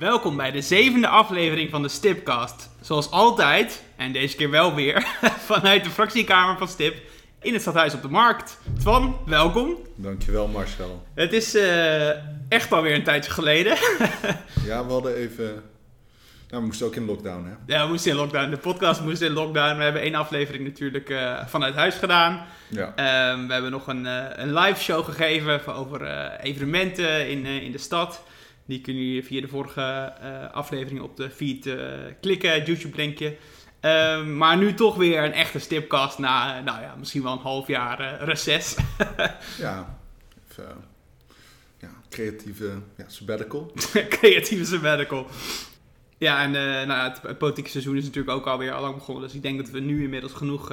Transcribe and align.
Welkom 0.00 0.36
bij 0.36 0.50
de 0.50 0.60
zevende 0.60 1.08
aflevering 1.08 1.70
van 1.70 1.82
de 1.82 1.88
Stipcast. 1.88 2.70
Zoals 2.80 3.10
altijd, 3.10 3.82
en 3.96 4.12
deze 4.12 4.36
keer 4.36 4.50
wel 4.50 4.74
weer, 4.74 5.06
vanuit 5.52 5.84
de 5.84 5.90
fractiekamer 5.90 6.58
van 6.58 6.68
Stip 6.68 6.96
in 7.40 7.52
het 7.52 7.62
stadhuis 7.62 7.94
op 7.94 8.02
de 8.02 8.08
markt. 8.08 8.58
Twan, 8.78 9.16
welkom. 9.26 9.76
Dankjewel 9.96 10.48
Marcel. 10.48 11.06
Het 11.14 11.32
is 11.32 11.54
uh, 11.54 12.08
echt 12.48 12.72
alweer 12.72 12.94
een 12.94 13.04
tijdje 13.04 13.30
geleden. 13.30 13.76
ja, 14.68 14.86
we 14.86 14.92
hadden 14.92 15.14
even... 15.14 15.46
Nou, 16.48 16.60
we 16.62 16.66
moesten 16.66 16.86
ook 16.86 16.96
in 16.96 17.04
lockdown, 17.04 17.44
hè? 17.44 17.74
Ja, 17.74 17.84
we 17.84 17.90
moesten 17.90 18.10
in 18.10 18.16
lockdown. 18.16 18.50
De 18.50 18.56
podcast 18.56 19.00
moest 19.00 19.22
in 19.22 19.32
lockdown. 19.32 19.76
We 19.76 19.82
hebben 19.82 20.02
één 20.02 20.14
aflevering 20.14 20.64
natuurlijk 20.64 21.08
uh, 21.08 21.46
vanuit 21.46 21.74
huis 21.74 21.94
gedaan. 21.94 22.46
Ja. 22.68 22.86
Um, 23.32 23.46
we 23.46 23.52
hebben 23.52 23.70
nog 23.70 23.86
een, 23.86 24.04
uh, 24.04 24.24
een 24.32 24.54
live 24.54 24.80
show 24.80 25.04
gegeven 25.04 25.74
over 25.74 26.30
evenementen 26.40 27.28
in, 27.28 27.46
in 27.46 27.72
de 27.72 27.78
stad. 27.78 28.22
Die 28.66 28.80
kun 28.80 29.12
je 29.12 29.22
via 29.22 29.40
de 29.40 29.48
vorige 29.48 30.12
aflevering 30.52 31.00
op 31.00 31.16
de 31.16 31.30
feed 31.30 31.74
klikken, 32.20 32.52
het 32.52 32.66
YouTube-linkje. 32.66 33.36
Um, 33.80 34.36
maar 34.36 34.56
nu 34.56 34.74
toch 34.74 34.96
weer 34.96 35.24
een 35.24 35.32
echte 35.32 35.58
stipcast 35.58 36.18
na, 36.18 36.60
nou 36.60 36.80
ja, 36.80 36.94
misschien 36.98 37.22
wel 37.22 37.32
een 37.32 37.38
half 37.38 37.66
jaar 37.66 38.00
uh, 38.00 38.26
reces. 38.26 38.76
ja, 39.58 39.98
even, 40.50 40.64
uh, 40.64 40.70
ja, 41.78 41.88
creatieve 42.08 42.72
ja, 42.96 43.04
sabbatical. 43.06 43.72
creatieve 44.18 44.64
sabbatical. 44.64 45.26
Ja, 46.18 46.42
en 46.42 46.48
uh, 46.48 46.60
nou 46.62 46.86
ja, 46.86 47.16
het, 47.22 47.38
politieke 47.38 47.70
seizoen 47.70 47.96
is 47.96 48.04
natuurlijk 48.04 48.36
ook 48.36 48.46
alweer 48.46 48.72
al 48.72 48.82
lang 48.82 48.94
begonnen. 48.94 49.24
Dus 49.24 49.34
ik 49.34 49.42
denk 49.42 49.58
dat 49.58 49.70
we 49.70 49.80
nu 49.80 50.02
inmiddels 50.02 50.32
genoeg, 50.32 50.72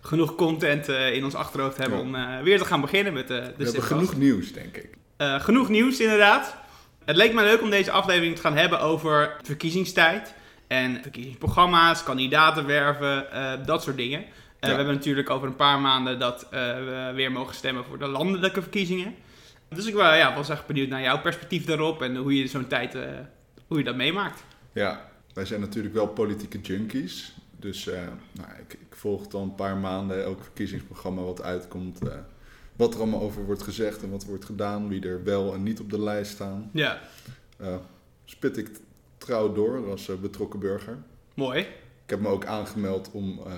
genoeg 0.00 0.34
content 0.34 0.88
in 0.88 1.24
ons 1.24 1.34
achterhoofd 1.34 1.76
hebben 1.76 1.98
om 1.98 2.16
weer 2.42 2.58
te 2.58 2.64
gaan 2.64 2.80
beginnen 2.80 3.12
met 3.12 3.28
de, 3.28 3.34
de 3.34 3.52
We 3.56 3.64
hebben 3.64 3.82
genoeg 3.82 4.16
nieuws, 4.16 4.52
denk 4.52 4.76
ik. 4.76 4.88
genoeg 5.18 5.68
nieuws, 5.68 6.00
inderdaad. 6.00 6.56
Het 7.04 7.16
leek 7.16 7.34
me 7.34 7.42
leuk 7.42 7.62
om 7.62 7.70
deze 7.70 7.90
aflevering 7.90 8.34
te 8.34 8.40
gaan 8.40 8.56
hebben 8.56 8.80
over 8.80 9.36
verkiezingstijd. 9.42 10.34
En 10.66 10.98
verkiezingsprogramma's, 11.02 12.02
kandidaten 12.02 12.66
werven, 12.66 13.26
uh, 13.32 13.52
dat 13.66 13.82
soort 13.82 13.96
dingen. 13.96 14.20
Uh, 14.20 14.26
We 14.60 14.76
hebben 14.76 14.94
natuurlijk 14.94 15.30
over 15.30 15.48
een 15.48 15.56
paar 15.56 15.80
maanden 15.80 16.18
dat 16.18 16.44
uh, 16.44 16.50
we 16.50 17.12
weer 17.14 17.32
mogen 17.32 17.54
stemmen 17.54 17.84
voor 17.84 17.98
de 17.98 18.06
landelijke 18.06 18.62
verkiezingen. 18.62 19.14
Dus 19.68 19.86
ik 19.86 19.94
ja, 19.94 20.34
was 20.34 20.48
echt 20.48 20.66
benieuwd 20.66 20.88
naar 20.88 21.02
jouw 21.02 21.20
perspectief 21.20 21.64
daarop 21.64 22.02
en 22.02 22.16
hoe 22.16 22.38
je 22.38 22.46
zo'n 22.46 22.66
tijd, 22.66 22.96
hoe 23.66 23.78
je 23.78 23.84
dat 23.84 23.96
meemaakt. 23.96 24.44
Ja, 24.72 25.08
wij 25.34 25.44
zijn 25.44 25.60
natuurlijk 25.60 25.94
wel 25.94 26.06
politieke 26.06 26.60
junkies. 26.60 27.34
Dus 27.56 27.84
nou, 28.32 28.48
ik, 28.60 28.72
ik, 28.72 28.96
volg 28.96 29.26
dan 29.26 29.42
een 29.42 29.54
paar 29.54 29.76
maanden 29.76 30.24
elk 30.24 30.42
verkiezingsprogramma 30.42 31.22
wat 31.22 31.42
uitkomt. 31.42 32.00
Wat 32.76 32.94
er 32.94 33.00
allemaal 33.00 33.20
over 33.20 33.44
wordt 33.44 33.62
gezegd 33.62 34.02
en 34.02 34.10
wat 34.10 34.24
wordt 34.24 34.44
gedaan. 34.44 34.88
Wie 34.88 35.08
er 35.08 35.24
wel 35.24 35.54
en 35.54 35.62
niet 35.62 35.80
op 35.80 35.90
de 35.90 36.00
lijst 36.00 36.32
staan. 36.32 36.70
Ja. 36.72 37.00
spit 38.24 38.56
ik 38.56 38.70
trouw 39.18 39.52
door 39.52 39.90
als 39.90 40.08
uh, 40.08 40.16
betrokken 40.16 40.60
burger. 40.60 40.98
Mooi. 41.34 41.60
Ik 42.04 42.10
heb 42.10 42.20
me 42.20 42.28
ook 42.28 42.46
aangemeld 42.46 43.10
om 43.10 43.40
uh, 43.46 43.52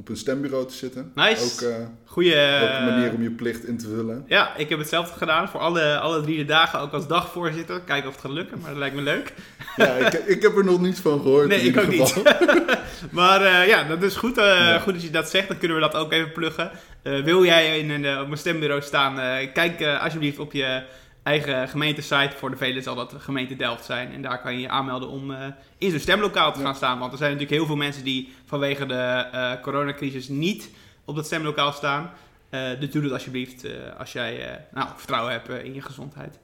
op 0.00 0.08
een 0.08 0.16
stembureau 0.16 0.66
te 0.66 0.74
zitten. 0.74 1.12
Nice. 1.14 1.44
Ook, 1.44 1.70
uh, 1.70 1.76
Goeie, 2.04 2.34
ook 2.62 2.68
een 2.68 2.84
manier 2.84 3.12
om 3.12 3.22
je 3.22 3.30
plicht 3.30 3.64
in 3.64 3.78
te 3.78 3.88
vullen. 3.88 4.24
Ja, 4.26 4.56
ik 4.56 4.68
heb 4.68 4.78
hetzelfde 4.78 5.18
gedaan 5.18 5.48
voor 5.48 5.60
alle, 5.60 5.98
alle 5.98 6.20
drie 6.20 6.36
de 6.36 6.44
dagen, 6.44 6.80
ook 6.80 6.92
als 6.92 7.06
dagvoorzitter. 7.06 7.80
Kijken 7.80 8.08
of 8.08 8.14
het 8.14 8.24
gaat 8.24 8.32
lukken, 8.32 8.58
maar 8.60 8.70
dat 8.70 8.78
lijkt 8.78 8.94
me 8.94 9.02
leuk. 9.02 9.32
Ja, 9.76 9.86
ik, 9.86 10.12
ik 10.12 10.42
heb 10.42 10.56
er 10.56 10.64
nog 10.64 10.80
niets 10.80 11.00
van 11.00 11.20
gehoord. 11.20 11.48
Nee, 11.48 11.60
ik 11.60 11.78
ook 11.78 11.88
niet. 11.88 12.22
maar 13.10 13.66
ja, 13.66 13.84
dat 13.84 14.02
is 14.02 14.16
goed. 14.16 14.36
Ja. 14.36 14.78
Goed 14.78 14.92
dat 14.92 15.02
je 15.02 15.10
dat 15.10 15.30
zegt, 15.30 15.48
dan 15.48 15.58
kunnen 15.58 15.76
we 15.76 15.82
dat 15.82 15.94
ook 15.94 16.12
even 16.12 16.32
pluggen. 16.32 16.70
wil 17.02 17.44
jij 17.44 17.78
in 17.78 17.90
een, 17.90 18.20
op 18.20 18.30
een 18.30 18.38
stembureau 18.38 18.82
staan, 18.82 19.14
kijk 19.52 19.82
alsjeblieft 19.82 20.38
op 20.38 20.52
je 20.52 20.82
eigen 21.22 21.68
gemeentesite. 21.68 22.36
Voor 22.36 22.50
de 22.50 22.56
velen 22.56 22.82
zal 22.82 22.94
dat 22.94 23.14
gemeente 23.18 23.56
Delft 23.56 23.84
zijn. 23.84 24.12
En 24.12 24.22
daar 24.22 24.40
kan 24.40 24.52
je 24.52 24.60
je 24.60 24.68
aanmelden 24.68 25.08
om 25.08 25.30
uh, 25.30 25.36
in 25.78 25.90
zo'n 25.90 25.98
stemlokaal 25.98 26.52
te 26.52 26.60
gaan 26.60 26.74
staan. 26.74 26.98
Want 26.98 27.12
er 27.12 27.18
zijn 27.18 27.32
natuurlijk 27.32 27.58
heel 27.58 27.66
veel 27.66 27.76
mensen 27.76 28.04
die 28.04 28.32
vanwege 28.44 28.86
de 28.86 29.26
uh, 29.34 29.52
coronacrisis 29.62 30.28
niet 30.28 30.70
op 31.04 31.16
dat 31.16 31.26
stemlokaal 31.26 31.72
staan. 31.72 32.10
Uh, 32.50 32.60
dus 32.80 32.90
doe 32.90 33.02
dat 33.02 33.12
alsjeblieft 33.12 33.66
als 33.98 34.12
jij 34.12 34.64
nou, 34.72 34.88
vertrouwen 34.96 35.32
hebt 35.32 35.48
in 35.64 35.74
je 35.74 35.82
gezondheid. 35.82 36.38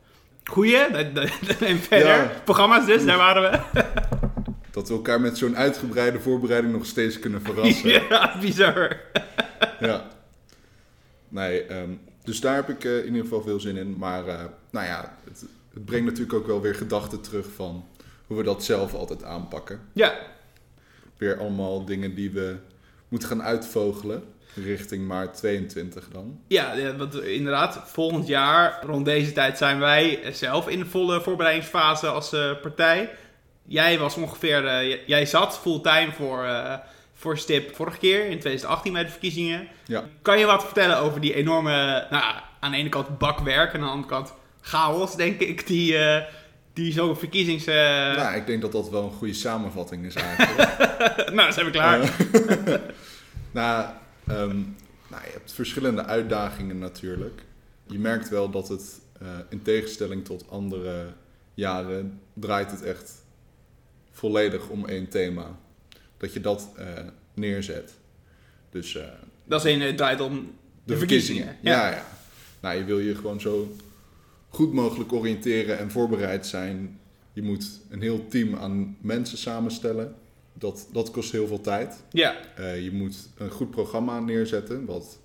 Goeie, 0.44 0.76
en 0.86 1.78
verder. 1.78 2.16
Ja. 2.16 2.30
Programma's 2.44 2.86
dus, 2.86 3.04
daar 3.04 3.16
waren 3.16 3.50
we. 3.50 3.82
dat 4.76 4.88
we 4.88 4.94
elkaar 4.94 5.20
met 5.20 5.38
zo'n 5.38 5.56
uitgebreide 5.56 6.20
voorbereiding 6.20 6.72
nog 6.72 6.86
steeds 6.86 7.18
kunnen 7.18 7.42
verrassen. 7.42 7.90
ja, 8.08 8.38
bizar. 8.40 9.00
ja. 9.80 10.06
Nee, 11.28 11.72
um, 11.72 12.00
dus 12.24 12.40
daar 12.40 12.54
heb 12.54 12.68
ik 12.68 12.84
in 12.84 13.04
ieder 13.04 13.22
geval 13.22 13.42
veel 13.42 13.60
zin 13.60 13.76
in. 13.76 13.94
Maar 13.98 14.24
nou 14.76 14.88
ja, 14.88 15.16
het, 15.24 15.44
het, 15.72 15.84
brengt 15.84 16.06
natuurlijk 16.06 16.38
ook 16.38 16.46
wel 16.46 16.60
weer 16.60 16.74
gedachten 16.74 17.20
terug 17.20 17.46
van 17.54 17.84
hoe 18.26 18.36
we 18.36 18.42
dat 18.42 18.64
zelf 18.64 18.94
altijd 18.94 19.24
aanpakken. 19.24 19.80
Ja. 19.92 20.14
Weer 21.16 21.38
allemaal 21.38 21.84
dingen 21.84 22.14
die 22.14 22.30
we 22.30 22.56
moeten 23.08 23.28
gaan 23.28 23.42
uitvogelen. 23.42 24.24
Richting 24.54 25.06
maart 25.06 25.36
22 25.36 26.08
dan. 26.12 26.40
Ja, 26.46 26.96
want 26.96 27.14
inderdaad, 27.22 27.80
volgend 27.84 28.26
jaar 28.26 28.84
rond 28.86 29.04
deze 29.04 29.32
tijd 29.32 29.58
zijn 29.58 29.78
wij 29.78 30.20
zelf 30.32 30.68
in 30.68 30.78
de 30.78 30.86
volle 30.86 31.20
voorbereidingsfase 31.20 32.06
als 32.06 32.32
uh, 32.32 32.60
partij. 32.62 33.10
Jij 33.64 33.98
was 33.98 34.16
ongeveer, 34.16 34.62
jij 35.06 35.26
zat 35.26 35.58
fulltime 35.58 36.12
voor 36.12 36.46
voor 37.16 37.38
Stip 37.38 37.74
vorige 37.74 37.98
keer 37.98 38.20
in 38.20 38.38
2018 38.38 38.92
bij 38.92 39.02
de 39.02 39.10
verkiezingen. 39.10 39.68
Ja. 39.86 40.04
Kan 40.22 40.38
je 40.38 40.46
wat 40.46 40.64
vertellen 40.64 40.98
over 40.98 41.20
die 41.20 41.34
enorme, 41.34 42.06
nou, 42.10 42.34
aan 42.60 42.70
de 42.70 42.76
ene 42.76 42.88
kant 42.88 43.18
bakwerk 43.18 43.72
en 43.72 43.80
aan 43.80 43.86
de 43.86 43.92
andere 43.92 44.12
kant 44.12 44.34
chaos, 44.66 45.16
denk 45.16 45.40
ik, 45.40 45.66
die, 45.66 45.92
uh, 45.92 46.22
die 46.72 46.92
zo'n 46.92 47.16
verkiezings... 47.16 47.66
Uh... 47.66 47.74
Nou, 48.16 48.36
ik 48.36 48.46
denk 48.46 48.60
dat 48.60 48.72
dat 48.72 48.90
wel 48.90 49.02
een 49.02 49.12
goede 49.12 49.34
samenvatting 49.34 50.04
is 50.04 50.14
eigenlijk. 50.14 50.78
nou, 51.38 51.52
zijn 51.52 51.66
we 51.66 51.72
klaar. 51.72 52.16
nou, 53.50 53.86
um, 54.30 54.76
nou, 55.08 55.22
je 55.24 55.30
hebt 55.32 55.52
verschillende 55.52 56.04
uitdagingen 56.04 56.78
natuurlijk. 56.78 57.42
Je 57.86 57.98
merkt 57.98 58.28
wel 58.28 58.50
dat 58.50 58.68
het, 58.68 59.00
in 59.48 59.62
tegenstelling 59.62 60.24
tot 60.24 60.50
andere 60.50 61.06
jaren, 61.54 62.20
draait 62.34 62.70
het 62.70 62.82
echt 62.82 63.12
volledig 64.12 64.68
om 64.68 64.86
één 64.86 65.08
thema 65.08 65.58
dat 66.16 66.32
je 66.32 66.40
dat 66.40 66.68
neerzet. 67.34 67.92
Dus, 68.70 68.98
dat 69.44 69.64
is 69.64 69.72
een, 69.72 69.80
het 69.80 69.96
draait 69.96 70.20
om 70.20 70.54
de, 70.84 70.96
verkiezingen. 70.96 71.56
Ja. 71.60 71.90
ja. 71.90 72.04
Nou, 72.60 72.76
je 72.76 72.84
wil 72.84 72.98
je 72.98 73.14
gewoon 73.14 73.40
zo 73.40 73.76
goed 74.56 74.72
mogelijk 74.72 75.12
oriënteren 75.12 75.78
en 75.78 75.90
voorbereid 75.90 76.46
zijn. 76.46 77.00
Je 77.32 77.42
moet 77.42 77.80
een 77.88 78.02
heel 78.02 78.28
team 78.28 78.54
aan 78.54 78.96
mensen 79.00 79.38
samenstellen. 79.38 80.14
Dat, 80.52 80.88
dat 80.92 81.10
kost 81.10 81.32
heel 81.32 81.46
veel 81.46 81.60
tijd. 81.60 82.02
Ja. 82.10 82.36
Uh, 82.58 82.84
je 82.84 82.92
moet 82.92 83.28
een 83.36 83.50
goed 83.50 83.70
programma 83.70 84.20
neerzetten, 84.20 84.84
wat 84.84 85.18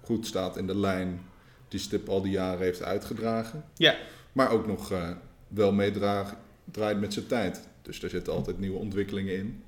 goed 0.00 0.26
staat 0.26 0.56
in 0.56 0.66
de 0.66 0.76
lijn 0.76 1.20
die 1.68 1.80
Stip 1.80 2.08
al 2.08 2.22
die 2.22 2.32
jaren 2.32 2.60
heeft 2.60 2.82
uitgedragen. 2.82 3.64
Ja. 3.74 3.96
Maar 4.32 4.50
ook 4.50 4.66
nog 4.66 4.92
uh, 4.92 5.10
wel 5.48 5.72
meedraait 5.72 7.00
met 7.00 7.12
zijn 7.12 7.26
tijd. 7.26 7.68
Dus 7.82 8.02
er 8.02 8.10
zitten 8.10 8.32
altijd 8.32 8.58
nieuwe 8.58 8.78
ontwikkelingen 8.78 9.34
in 9.34 9.62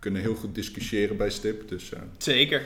kunnen 0.00 0.22
heel 0.22 0.34
goed 0.34 0.54
discussiëren 0.54 1.16
bij 1.16 1.30
Stip. 1.30 1.68
Dus, 1.68 1.90
uh, 1.90 2.00
Zeker. 2.18 2.62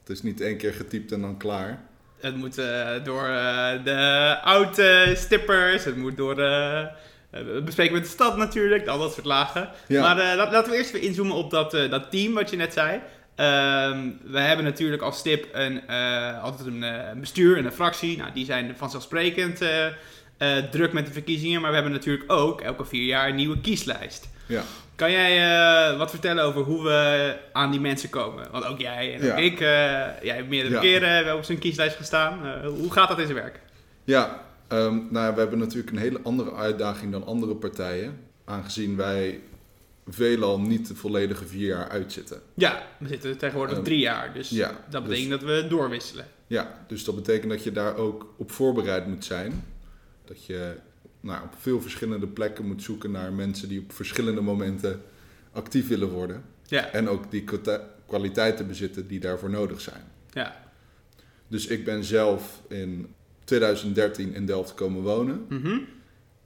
Het 0.00 0.10
is 0.16 0.22
niet 0.22 0.40
één 0.40 0.56
keer 0.56 0.72
getypt 0.72 1.12
en 1.12 1.20
dan 1.20 1.36
klaar. 1.36 1.84
Het 2.26 2.36
moet 2.36 2.58
uh, 2.58 2.88
door 3.04 3.28
uh, 3.28 3.70
de 3.84 4.38
oude 4.42 5.12
stippers, 5.16 5.84
het 5.84 5.96
moet 5.96 6.16
door 6.16 6.34
de 6.34 6.88
bespreken 7.64 7.94
met 7.94 8.02
de 8.02 8.08
stad 8.08 8.36
natuurlijk, 8.36 8.86
al 8.86 8.98
dat 8.98 9.12
soort 9.12 9.26
lagen. 9.26 9.68
Ja. 9.88 10.00
Maar 10.00 10.36
laten 10.36 10.70
we 10.70 10.76
eerst 10.76 10.94
even 10.94 11.06
inzoomen 11.06 11.36
op 11.36 11.50
dat, 11.50 11.70
dat 11.70 12.10
team 12.10 12.34
wat 12.34 12.50
je 12.50 12.56
net 12.56 12.72
zei. 12.72 13.00
Ehm, 13.34 13.98
we 14.24 14.38
hebben 14.38 14.64
natuurlijk 14.64 15.02
als 15.02 15.18
stip 15.18 15.48
een, 15.52 15.88
altijd 16.42 16.66
een 16.66 17.20
bestuur 17.20 17.56
en 17.56 17.64
een 17.64 17.72
fractie. 17.72 18.16
Nou, 18.16 18.32
die 18.32 18.44
zijn 18.44 18.74
vanzelfsprekend 18.76 19.58
druk 20.70 20.92
met 20.92 21.06
de 21.06 21.12
verkiezingen. 21.12 21.60
Maar 21.60 21.70
we 21.70 21.76
hebben 21.76 21.94
natuurlijk 21.94 22.32
ook 22.32 22.60
elke 22.60 22.84
vier 22.84 23.04
jaar 23.04 23.28
een 23.28 23.34
nieuwe 23.34 23.60
kieslijst. 23.60 24.28
Ja. 24.46 24.62
Kan 24.94 25.10
jij 25.10 25.90
uh, 25.92 25.98
wat 25.98 26.10
vertellen 26.10 26.44
over 26.44 26.62
hoe 26.62 26.82
we 26.82 27.36
aan 27.52 27.70
die 27.70 27.80
mensen 27.80 28.10
komen? 28.10 28.50
Want 28.50 28.64
ook 28.64 28.80
jij 28.80 29.14
en 29.14 29.32
ook 29.32 29.38
ik, 29.38 29.52
uh, 29.52 29.68
jij 30.22 30.34
hebt 30.36 30.48
meerdere 30.48 30.74
ja. 30.74 30.80
keren 30.80 31.24
wel 31.24 31.36
op 31.36 31.44
zo'n 31.44 31.58
kieslijst 31.58 31.96
gestaan. 31.96 32.46
Uh, 32.46 32.66
hoe 32.66 32.92
gaat 32.92 33.08
dat 33.08 33.18
in 33.18 33.26
zijn 33.26 33.38
werk? 33.38 33.60
Ja, 34.04 34.42
um, 34.68 35.08
nou, 35.10 35.34
we 35.34 35.40
hebben 35.40 35.58
natuurlijk 35.58 35.90
een 35.90 35.98
hele 35.98 36.20
andere 36.22 36.54
uitdaging 36.54 37.12
dan 37.12 37.26
andere 37.26 37.54
partijen. 37.54 38.20
Aangezien 38.44 38.96
wij 38.96 39.40
veelal 40.08 40.60
niet 40.60 40.88
de 40.88 40.94
volledige 40.94 41.46
vier 41.46 41.66
jaar 41.66 41.88
uitzitten. 41.88 42.40
Ja, 42.54 42.82
we 42.98 43.08
zitten 43.08 43.38
tegenwoordig 43.38 43.76
um, 43.76 43.84
drie 43.84 43.98
jaar. 43.98 44.32
Dus 44.34 44.50
ja, 44.50 44.70
dat 44.90 45.02
betekent 45.02 45.30
dus, 45.30 45.40
dat 45.40 45.62
we 45.62 45.68
doorwisselen. 45.68 46.26
Ja, 46.46 46.84
dus 46.86 47.04
dat 47.04 47.14
betekent 47.14 47.50
dat 47.50 47.64
je 47.64 47.72
daar 47.72 47.96
ook 47.96 48.34
op 48.36 48.50
voorbereid 48.50 49.06
moet 49.06 49.24
zijn. 49.24 49.64
Dat 50.24 50.44
je 50.44 50.76
nou, 51.26 51.44
op 51.44 51.54
veel 51.58 51.80
verschillende 51.80 52.26
plekken 52.26 52.66
moet 52.66 52.82
zoeken 52.82 53.10
naar 53.10 53.32
mensen 53.32 53.68
die 53.68 53.80
op 53.80 53.92
verschillende 53.92 54.40
momenten 54.40 55.02
actief 55.52 55.88
willen 55.88 56.08
worden. 56.08 56.44
Ja. 56.66 56.90
En 56.90 57.08
ook 57.08 57.30
die 57.30 57.44
kwaliteiten 58.06 58.66
bezitten 58.66 59.06
die 59.06 59.20
daarvoor 59.20 59.50
nodig 59.50 59.80
zijn. 59.80 60.02
Ja. 60.30 60.64
Dus 61.48 61.66
ik 61.66 61.84
ben 61.84 62.04
zelf 62.04 62.62
in 62.68 63.14
2013 63.44 64.34
in 64.34 64.46
Delft 64.46 64.74
komen 64.74 65.02
wonen. 65.02 65.46
Mm 65.48 65.86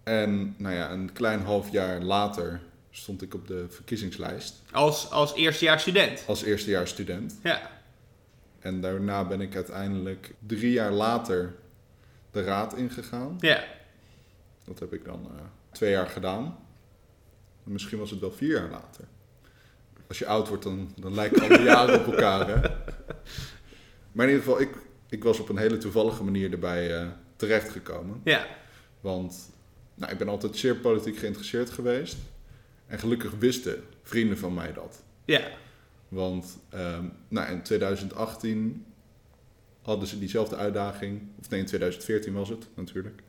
En 0.03 0.55
nou 0.59 0.75
ja, 0.75 0.91
een 0.91 1.12
klein 1.12 1.41
half 1.41 1.71
jaar 1.73 2.00
later 2.03 2.61
stond 2.91 3.23
ik 3.23 3.35
op 3.35 3.47
de 3.47 3.67
verkiezingslijst 3.69 4.62
Als, 4.73 5.11
als 5.11 5.35
eerstejaars 5.35 5.83
student. 5.83 6.25
als 6.26 6.43
eerstejaars 6.43 6.91
student. 6.91 7.38
Ja. 7.43 7.71
En 8.59 8.81
daarna 8.81 9.25
ben 9.25 9.41
ik 9.41 9.55
uiteindelijk 9.55 10.35
drie 10.47 10.73
jaar 10.73 10.93
later 10.93 11.55
de 12.31 12.43
raad 12.43 12.76
ingegaan. 12.76 13.37
Ja. 13.41 13.65
Dat 14.71 14.79
heb 14.79 14.93
ik 14.93 15.05
dan 15.05 15.31
eh, 15.37 15.43
twee 15.73 15.91
jaar 15.91 16.07
gedaan. 16.07 16.59
Misschien 17.63 17.99
was 17.99 18.11
het 18.11 18.21
wel 18.21 18.33
vier 18.33 18.57
jaar 18.57 18.71
later. 18.71 19.05
Als 20.09 20.19
je 20.19 20.27
oud 20.27 20.49
wordt, 20.49 20.63
dan, 20.63 20.93
dan 20.97 21.15
lijken 21.15 21.43
alle 21.43 21.63
jaren 21.63 22.01
op 22.01 22.07
elkaar. 22.13 22.49
Hè? 22.49 22.61
Maar 24.13 24.27
in 24.29 24.33
ieder 24.33 24.47
geval, 24.47 24.61
ik, 24.61 24.77
ik 25.09 25.25
was 25.25 25.41
op 25.41 25.49
een 25.49 25.57
hele 25.57 25.79
toevallige 25.79 26.25
manier 26.25 26.53
erbij 26.53 27.01
eh, 27.01 27.09
terechtgekomen. 27.37 28.21
Ja. 28.25 28.47
Want 29.01 29.51
nou, 29.95 30.13
ik 30.13 30.19
ben 30.19 30.29
altijd 30.29 30.57
zeer 30.57 30.77
politiek 30.77 31.17
geïnteresseerd 31.17 31.71
geweest. 31.71 32.17
En 32.87 32.99
gelukkig 32.99 33.33
wisten 33.39 33.85
vrienden 34.03 34.39
van 34.39 34.55
mij 34.55 34.73
dat. 34.73 35.03
Ja. 35.25 35.49
Want 36.09 36.59
ehm, 36.69 37.05
nou, 37.29 37.51
in 37.51 37.63
2018 37.63 38.87
hadden 39.83 40.09
ze 40.09 40.19
diezelfde 40.19 40.57
uitdaging. 40.57 41.23
Of 41.41 41.51
nee, 41.51 41.61
in 41.61 41.67
2014 41.67 42.33
was 42.33 42.49
het 42.49 42.67
natuurlijk. 42.75 43.23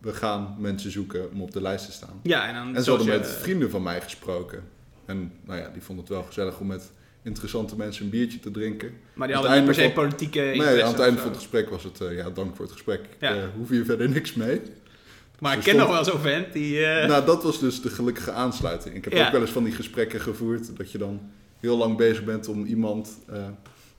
We 0.00 0.12
gaan 0.14 0.56
mensen 0.58 0.90
zoeken 0.90 1.30
om 1.32 1.42
op 1.42 1.52
de 1.52 1.62
lijst 1.62 1.86
te 1.86 1.92
staan. 1.92 2.20
Ja, 2.22 2.48
en 2.48 2.54
dan 2.54 2.76
En 2.76 2.82
ze 2.84 2.90
hadden 2.90 3.08
met 3.08 3.26
je- 3.26 3.32
vrienden 3.32 3.70
van 3.70 3.82
mij 3.82 4.00
gesproken. 4.00 4.62
En 5.06 5.32
nou 5.44 5.60
ja, 5.60 5.68
die 5.68 5.82
vonden 5.82 6.04
het 6.04 6.14
wel 6.14 6.22
gezellig 6.22 6.58
om 6.60 6.66
met 6.66 6.90
interessante 7.22 7.76
mensen 7.76 8.04
een 8.04 8.10
biertje 8.10 8.38
te 8.40 8.50
drinken. 8.50 8.92
Maar 9.14 9.26
die 9.28 9.36
hadden 9.36 9.54
niet 9.56 9.64
per 9.64 9.74
se 9.74 9.90
politieke 9.94 10.40
Nee, 10.40 10.84
aan 10.84 10.90
het 10.92 11.00
einde 11.00 11.18
van 11.20 11.28
het 11.28 11.36
gesprek 11.38 11.68
was 11.70 11.84
het, 11.84 12.00
eh, 12.00 12.16
ja, 12.16 12.30
dank 12.30 12.56
voor 12.56 12.64
het 12.64 12.74
gesprek. 12.74 13.00
Ja. 13.20 13.34
eh, 13.36 13.42
hoef 13.56 13.68
hier 13.68 13.84
verder 13.84 14.08
niks 14.08 14.34
mee. 14.34 14.60
Maar 15.38 15.56
ik 15.56 15.62
ken 15.62 15.76
nog 15.76 15.88
wel 15.88 16.04
zo'n 16.04 16.20
vent 16.20 16.52
die... 16.52 16.84
eh, 16.84 17.08
Nou, 17.08 17.24
dat 17.26 17.42
was 17.42 17.60
dus 17.60 17.82
de 17.82 17.88
gelukkige 17.90 18.30
aansluiting. 18.32 18.94
Ik 18.94 19.04
heb 19.04 19.12
Ja. 19.12 19.26
ook 19.26 19.32
wel 19.32 19.40
eens 19.40 19.50
van 19.50 19.64
die 19.64 19.72
gesprekken 19.72 20.20
gevoerd, 20.20 20.76
dat 20.76 20.92
je 20.92 20.98
dan 20.98 21.20
heel 21.60 21.76
lang 21.76 21.96
bezig 21.96 22.24
bent 22.24 22.48
om 22.48 22.64
iemand 22.64 23.10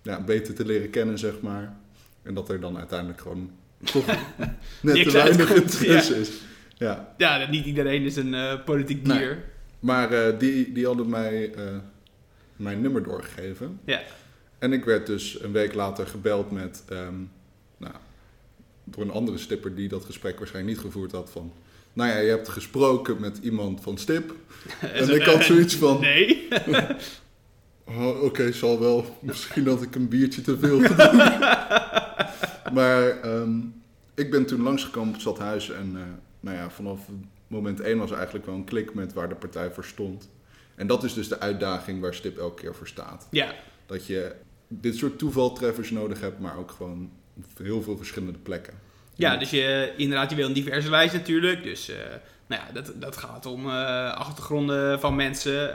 ja, 0.02 0.22
beter 0.22 0.54
te 0.54 0.66
leren 0.66 0.90
kennen, 0.90 1.20
zeg 1.20 1.42
maar. 1.42 1.76
En 2.24 2.34
dat 2.34 2.50
er 2.50 2.60
dan 2.60 2.78
uiteindelijk 2.78 3.22
gewoon 3.22 3.52
toch 3.84 4.06
net 4.82 5.04
te 5.04 5.12
weinig 5.12 5.54
interesse 5.54 6.20
is. 6.20 6.30
Ja. 6.78 7.14
ja, 7.18 7.48
niet 7.50 7.66
iedereen 7.66 8.04
is 8.04 8.16
een 8.16 8.34
eh, 8.34 8.64
politiek 8.66 9.08
Nee. 9.08 9.18
dier. 9.18 9.44
Maar 9.80 10.12
eh, 10.12 10.40
die, 10.40 10.72
die 10.72 10.86
hadden 10.86 11.10
mij 11.10 11.54
eh, 11.54 11.64
mijn 12.56 12.82
nummer 12.82 13.04
doorgegeven. 13.04 13.80
Ja. 13.86 14.02
En 14.60 14.74
ik 14.74 14.86
werd 14.86 15.06
dus 15.08 15.38
een 15.42 15.52
week 15.52 15.74
later 15.74 16.08
gebeld 16.08 16.52
met, 16.52 16.84
ehm, 16.90 17.14
nou, 17.78 17.94
door 18.84 19.04
een 19.04 19.12
andere 19.12 19.38
stipper 19.38 19.76
die 19.76 19.88
dat 19.88 20.06
gesprek 20.06 20.38
waarschijnlijk 20.38 20.76
niet 20.76 20.86
gevoerd 20.86 21.12
had 21.12 21.30
van... 21.32 21.52
Nou 21.94 22.10
ja, 22.10 22.18
je 22.18 22.30
hebt 22.30 22.50
gesproken 22.50 23.20
met 23.20 23.40
iemand 23.42 23.82
van 23.82 23.98
Stip. 23.98 24.36
En 24.94 25.16
ik 25.16 25.22
had 25.22 25.44
zoiets 25.52 25.76
van, 25.76 26.00
Nee. 26.00 26.48
oh, 27.86 28.24
oké, 28.24 28.52
zal 28.52 28.80
wel. 28.80 29.18
Misschien 29.22 29.68
had 29.68 29.82
ik 29.82 29.96
een 29.96 30.08
biertje 30.08 30.42
te 30.42 30.58
veel 30.58 30.80
gedaan. 30.80 31.18
Maar 32.74 33.22
ehm, 33.22 33.60
ik 34.14 34.32
ben 34.32 34.46
toen 34.46 34.62
langsgekomen 34.62 35.08
op 35.08 35.14
het 35.14 35.22
stadhuis 35.22 35.70
en 35.70 35.92
eh, 35.96 36.02
nou 36.40 36.58
ja, 36.58 36.70
vanaf 36.70 37.00
moment 37.48 37.80
één 37.80 37.98
was 37.98 38.12
eigenlijk 38.12 38.46
wel 38.46 38.56
een 38.56 38.64
klik 38.64 38.94
met 38.94 39.14
waar 39.14 39.30
de 39.30 39.36
partij 39.36 39.72
voor 39.72 39.86
stond. 39.86 40.30
En 40.76 40.88
dat 40.88 41.04
is 41.04 41.14
dus 41.14 41.28
de 41.28 41.40
uitdaging 41.40 42.02
waar 42.02 42.14
Stip 42.14 42.38
elke 42.38 42.62
keer 42.62 42.76
voor 42.76 42.88
staat. 42.88 43.28
Ja. 43.32 43.54
Dat 43.86 44.06
je 44.08 44.36
dit 44.68 44.96
soort 44.96 45.18
toevaltreffers 45.18 45.92
nodig 45.92 46.20
hebt, 46.20 46.40
maar 46.40 46.58
ook 46.58 46.72
gewoon 46.72 47.12
op 47.38 47.46
heel 47.58 47.82
veel 47.82 47.98
verschillende 47.98 48.40
plekken. 48.40 48.74
Ja, 49.16 49.38
dus 49.38 49.50
je, 49.50 49.94
inderdaad, 49.98 50.30
je 50.30 50.36
wil 50.36 50.48
een 50.48 50.54
diverse 50.54 50.90
lijst 50.90 51.14
natuurlijk. 51.14 51.64
Dus 51.64 51.90
eh, 51.90 51.98
nou 52.48 52.62
ja, 52.66 52.74
dat, 52.74 52.92
dat 52.96 53.18
gaat 53.18 53.46
om 53.46 53.70
eh, 53.70 54.14
achtergronden 54.14 55.00
van 55.00 55.16
mensen. 55.16 55.72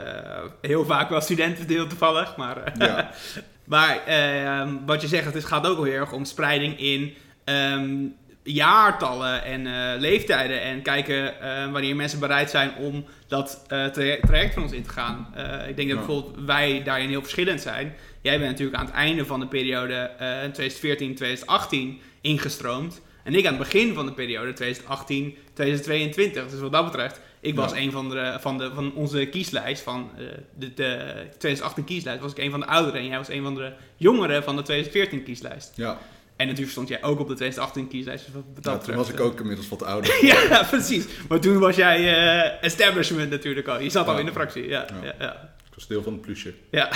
Heel 0.61 0.85
vaak 0.85 1.09
wel 1.09 1.21
studenten, 1.21 1.67
heel 1.67 1.87
toevallig. 1.87 2.37
Maar, 2.37 2.73
Ja, 2.77 3.11
maar 3.69 4.03
eh, 4.05 4.67
wat 4.85 5.01
je 5.01 5.07
zegt, 5.07 5.33
het 5.33 5.45
gaat 5.45 5.67
ook 5.67 5.75
wel 5.75 5.85
heel 5.85 5.93
erg 5.99 6.11
om 6.11 6.25
spreiding 6.25 6.79
in 6.79 7.13
ehm, 7.43 7.95
jaartallen 8.43 9.43
en 9.43 9.67
eh, 9.67 9.99
leeftijden. 9.99 10.61
En 10.61 10.81
kijken 10.81 11.41
eh, 11.41 11.71
wanneer 11.71 11.95
mensen 11.95 12.19
bereid 12.19 12.49
zijn 12.49 12.75
om 12.75 13.05
dat 13.27 13.63
eh, 13.67 13.85
traje- 13.85 14.19
traject 14.27 14.53
van 14.53 14.63
ons 14.63 14.71
in 14.71 14.83
te 14.83 14.89
gaan. 14.89 15.27
Ik 15.67 15.75
denk 15.75 15.89
dat 15.89 15.97
Ja. 15.99 16.05
bijvoorbeeld 16.05 16.45
wij 16.45 16.83
daarin 16.83 17.09
heel 17.09 17.21
verschillend 17.21 17.61
zijn. 17.61 17.93
Jij 18.21 18.37
bent 18.37 18.51
natuurlijk 18.51 18.77
aan 18.77 18.85
het 18.85 18.95
einde 18.95 19.25
van 19.25 19.39
de 19.39 19.47
periode 19.47 19.93
eh 19.93 20.27
2014, 20.39 21.15
2018 21.15 22.01
ingestroomd. 22.21 23.01
En 23.23 23.35
ik 23.35 23.45
aan 23.45 23.53
het 23.53 23.61
begin 23.63 23.93
van 23.93 24.05
de 24.05 24.13
periode 24.13 24.53
2018, 24.53 25.35
2022. 25.53 26.49
Dus 26.49 26.59
wat 26.59 26.71
dat 26.71 26.85
betreft, 26.85 27.21
ik 27.41 27.55
was 27.55 27.71
een 27.71 27.91
van, 27.91 28.09
de, 28.09 28.37
van, 28.39 28.57
de, 28.57 28.71
van 28.73 28.93
onze 28.93 29.25
kieslijst, 29.25 29.81
van 29.81 30.11
eh, 30.17 30.25
de, 30.55 30.73
de 30.73 31.13
2018 31.37 31.83
kieslijst, 31.83 32.21
was 32.21 32.31
ik 32.31 32.37
een 32.37 32.51
van 32.51 32.59
de 32.59 32.65
ouderen. 32.65 32.99
En 32.99 33.07
jij 33.07 33.17
was 33.17 33.29
een 33.29 33.43
van 33.43 33.55
de 33.55 33.71
jongeren 33.95 34.43
van 34.43 34.55
de 34.55 34.61
2014 34.61 35.23
kieslijst. 35.23 35.71
ja. 35.75 35.97
En 36.35 36.45
natuurlijk 36.45 36.71
stond 36.71 36.87
jij 36.87 37.03
ook 37.03 37.19
op 37.19 37.27
de 37.27 37.33
2018 37.33 37.87
kieslijst. 37.87 38.25
Dus 38.25 38.33
wat 38.33 38.43
dat 38.55 38.63
ja 38.63 38.77
toen 38.77 38.95
was 38.95 39.09
ik 39.09 39.19
eh, 39.19 39.25
ook 39.25 39.39
inmiddels 39.39 39.69
wat 39.69 39.83
ouder. 39.83 40.25
ja, 40.25 40.63
precies. 40.69 41.05
Maar 41.29 41.39
toen 41.39 41.59
was 41.59 41.75
jij 41.75 41.97
eh, 41.97 42.63
establishment 42.63 43.29
natuurlijk 43.29 43.67
al. 43.67 43.79
Je 43.79 43.89
zat 43.89 44.07
al 44.07 44.19
in 44.19 44.25
de 44.25 44.31
fractie. 44.31 44.67
Ja, 44.67 44.85
Ja. 45.03 45.13
ja. 45.19 45.53
Ik 45.69 45.75
was 45.75 45.87
deel 45.87 46.03
van 46.03 46.13
het 46.13 46.21
plusje. 46.21 46.53
Ja. 46.71 46.89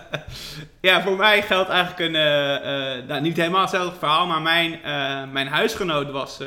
ja, 0.80 1.02
voor 1.02 1.16
mij 1.16 1.42
geldt 1.42 1.68
eigenlijk 1.70 2.00
een, 2.00 3.06
nou, 3.06 3.20
niet 3.20 3.36
helemaal 3.36 3.60
hetzelfde 3.60 3.98
verhaal, 3.98 4.26
maar 4.26 4.42
mijn, 4.42 4.80
mijn 5.32 5.46
huisgenoot 5.46 6.10
was 6.10 6.40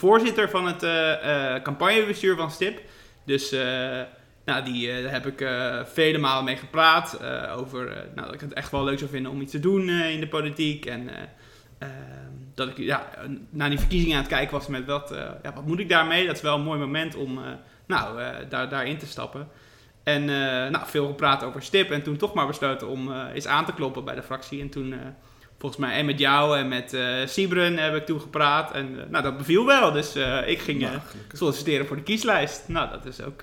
voorzitter 0.00 0.50
van 0.50 0.66
het 0.66 0.82
eh, 0.82 1.54
eh, 1.54 1.62
campagnebestuur 1.62 2.36
van 2.36 2.50
STIP. 2.50 2.80
Dus 3.24 3.52
eh, 3.52 4.00
nou, 4.44 4.64
die, 4.64 5.02
daar 5.02 5.12
heb 5.12 5.26
ik 5.26 5.48
vele 5.92 6.18
malen 6.18 6.44
mee 6.44 6.56
gepraat 6.56 7.18
over 7.56 7.84
nou, 8.14 8.26
dat 8.26 8.34
ik 8.34 8.40
het 8.40 8.52
echt 8.52 8.70
wel 8.70 8.84
leuk 8.84 8.98
zou 8.98 9.10
vinden 9.10 9.32
om 9.32 9.40
iets 9.40 9.52
te 9.52 9.60
doen 9.60 9.88
in 9.88 10.20
de 10.20 10.28
politiek. 10.28 10.86
En 10.86 11.08
eh, 11.08 11.22
ehm, 11.78 12.30
dat 12.54 12.68
ik 12.68 12.78
ja, 12.78 13.08
naar 13.50 13.68
die 13.68 13.78
verkiezingen 13.78 14.16
aan 14.16 14.22
het 14.22 14.32
kijken 14.32 14.56
was 14.56 14.66
met 14.66 14.86
wat, 14.86 15.14
ja, 15.42 15.52
wat 15.54 15.66
moet 15.66 15.80
ik 15.80 15.88
daarmee? 15.88 16.26
Dat 16.26 16.36
is 16.36 16.42
wel 16.42 16.54
een 16.54 16.62
mooi 16.62 16.78
moment 16.78 17.14
om 17.14 17.40
nou, 17.86 18.20
daar, 18.48 18.68
daarin 18.68 18.98
te 18.98 19.06
stappen. 19.06 19.48
En 20.02 20.24
nou, 20.70 20.86
veel 20.86 21.06
gepraat 21.06 21.44
over 21.44 21.62
stip. 21.62 21.90
En 21.90 22.02
toen 22.02 22.16
toch 22.16 22.34
maar 22.34 22.46
besloten 22.46 22.88
om 22.88 23.12
eh, 23.12 23.34
eens 23.34 23.46
aan 23.46 23.64
te 23.64 23.72
kloppen 23.72 24.04
bij 24.04 24.14
de 24.14 24.22
fractie. 24.22 24.60
En 24.60 24.70
toen, 24.70 24.94
volgens 25.60 25.80
mij, 25.80 25.92
en 25.92 26.06
met 26.06 26.18
jou 26.18 26.58
en 26.58 26.68
met 26.68 26.92
eh 26.92 27.26
Sibren 27.26 27.76
heb 27.76 27.94
ik 27.94 28.06
toen 28.06 28.20
gepraat. 28.20 28.72
En 28.72 29.00
eh, 29.00 29.10
nou, 29.10 29.22
dat 29.24 29.36
beviel 29.36 29.66
wel. 29.66 29.92
Dus 29.92 30.14
eh, 30.14 30.48
ik 30.48 30.58
ging 30.58 30.80
Nou, 30.80 30.98
solliciteren 31.32 31.86
voor 31.86 31.96
de 31.96 32.02
kieslijst. 32.02 32.62
Nou, 32.66 32.90
dat 32.90 33.04
is 33.04 33.22
ook 33.22 33.42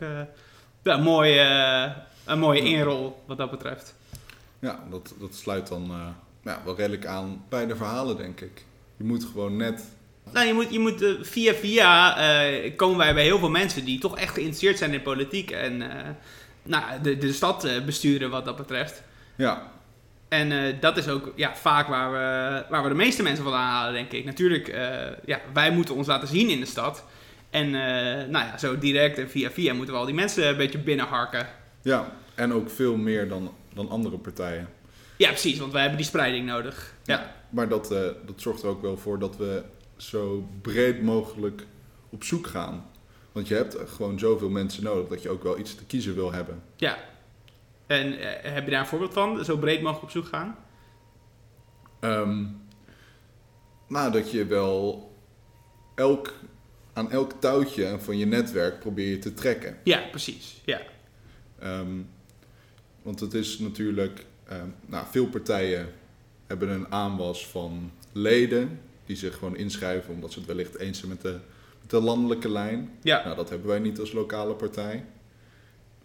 een 0.84 1.02
mooie, 1.02 1.94
een 2.26 2.40
mooie 2.40 2.62
inrol 2.62 3.24
wat 3.26 3.38
dat 3.38 3.52
betreft. 3.52 3.96
Ja, 4.60 4.84
dat, 4.90 5.14
dat 5.20 5.36
sluit 5.36 5.68
dan 5.68 5.92
ja, 6.44 6.62
wel 6.66 6.76
redelijk 6.76 7.06
aan 7.06 7.44
bij 7.50 7.66
de 7.66 7.76
verhalen, 7.76 8.18
denk 8.18 8.42
ik. 8.42 8.66
Je 8.98 9.04
moet 9.04 9.24
gewoon 9.24 9.58
net... 9.58 9.84
Nou, 10.32 10.48
je 10.48 10.54
moet, 10.54 10.74
je 10.74 10.80
moet 10.80 11.06
via 11.22 11.54
via 11.54 12.16
komen 12.76 12.98
wij 12.98 13.14
bij 13.14 13.24
heel 13.24 13.40
veel 13.40 13.50
mensen 13.50 13.86
die 13.86 14.00
toch 14.00 14.18
echt 14.18 14.34
geïnteresseerd 14.34 14.78
zijn 14.78 14.94
in 14.94 15.02
politiek. 15.02 15.52
En 15.52 15.84
nou, 16.64 17.02
de, 17.02 17.18
de 17.18 17.34
stad 17.34 17.68
besturen 17.86 18.30
wat 18.30 18.46
dat 18.46 18.56
betreft. 18.56 19.04
Ja, 19.36 19.72
En 20.28 20.52
eh, 20.52 20.74
dat 20.80 20.98
is 20.98 21.08
ook 21.08 21.32
ja, 21.36 21.56
vaak 21.56 21.88
waar 21.88 22.12
we, 22.12 22.66
waar 22.70 22.84
we 22.84 22.90
de 22.90 22.96
meeste 22.96 23.24
mensen 23.24 23.44
van 23.44 23.54
aanhalen, 23.54 23.94
denk 23.94 24.12
ik. 24.12 24.26
Natuurlijk, 24.26 24.68
eh, 24.68 24.98
ja, 25.26 25.42
wij 25.54 25.72
moeten 25.72 25.96
ons 25.96 26.08
laten 26.08 26.28
zien 26.28 26.50
in 26.50 26.60
de 26.60 26.66
stad. 26.66 27.04
En 27.50 27.66
eh, 27.66 28.28
nou 28.28 28.46
ja, 28.46 28.58
zo 28.58 28.78
direct 28.78 29.18
en 29.18 29.30
via 29.30 29.52
via 29.52 29.74
moeten 29.74 29.94
we 29.94 30.00
al 30.00 30.06
die 30.06 30.16
mensen 30.16 30.48
een 30.48 30.58
beetje 30.58 30.78
binnenharken. 30.78 31.48
ja. 31.82 32.12
en 32.36 32.54
ook 32.54 32.70
veel 32.70 32.96
meer 32.98 33.28
dan, 33.30 33.54
dan 33.74 33.90
andere 33.90 34.18
partijen. 34.18 34.70
Ja, 35.18 35.28
precies, 35.30 35.60
want 35.60 35.72
wij 35.72 35.82
hebben 35.82 36.00
die 36.00 36.08
spreiding 36.08 36.46
nodig. 36.46 36.94
Ja, 37.04 37.36
Maar 37.50 37.70
dat, 37.70 37.90
dat 38.26 38.36
zorgt 38.36 38.64
er 38.64 38.70
ook 38.70 38.82
wel 38.82 38.98
voor 38.98 39.20
dat 39.20 39.38
we 39.38 39.64
zo 39.98 40.50
breed 40.62 41.02
mogelijk 41.02 41.66
op 42.10 42.24
zoek 42.24 42.48
gaan. 42.48 42.86
Want 43.32 43.48
je 43.48 43.56
hebt 43.56 43.78
gewoon 43.96 44.20
zoveel 44.20 44.50
mensen 44.50 44.84
nodig 44.84 45.08
dat 45.08 45.22
je 45.22 45.30
ook 45.30 45.44
wel 45.44 45.60
iets 45.60 45.76
te 45.76 45.86
kiezen 45.86 46.16
wil 46.16 46.32
hebben. 46.32 46.62
ja. 46.76 46.98
En 47.88 48.20
eh, 48.20 48.54
heb 48.54 48.66
je 48.66 48.72
daar 48.72 48.80
een 48.80 48.88
voorbeeld 48.88 49.14
van? 49.14 49.46
Zo 49.46 49.58
breed 49.58 49.82
mogelijk 49.82 50.04
op 50.04 50.10
zoek 50.12 50.26
gaan? 50.26 50.56
Ehm 52.00 52.46
nou, 53.88 54.12
dat 54.12 54.32
je 54.32 54.46
wel 54.46 55.12
elk, 55.96 56.34
aan 56.94 57.12
elk 57.12 57.32
touwtje 57.40 58.00
van 58.00 58.18
je 58.18 58.26
netwerk 58.26 58.80
probeer 58.80 59.10
je 59.10 59.20
te 59.20 59.34
trekken. 59.34 59.78
Ja, 59.84 60.02
precies. 60.12 60.62
Ja, 60.66 60.82
Ehm, 61.60 62.02
want 63.02 63.20
het 63.20 63.34
is 63.34 63.60
natuurlijk, 63.60 64.26
ehm, 64.48 64.68
nou, 64.86 65.06
veel 65.12 65.28
partijen 65.28 65.90
hebben 66.48 66.70
een 66.70 66.92
aanwas 66.92 67.48
van 67.48 67.92
leden 68.12 68.80
die 69.06 69.16
zich 69.16 69.34
gewoon 69.38 69.56
inschrijven 69.56 70.14
omdat 70.14 70.32
ze 70.32 70.38
het 70.40 70.48
wellicht 70.48 70.76
eens 70.78 70.98
zijn 70.98 71.12
met 71.12 71.22
de, 71.22 71.38
met 71.82 71.90
de 71.90 72.02
landelijke 72.02 72.50
lijn. 72.50 72.90
ja. 73.02 73.24
Nou, 73.24 73.36
dat 73.36 73.50
hebben 73.50 73.68
wij 73.68 73.80
niet 73.80 74.00
als 74.00 74.12
lokale 74.12 74.54
partij. 74.54 75.06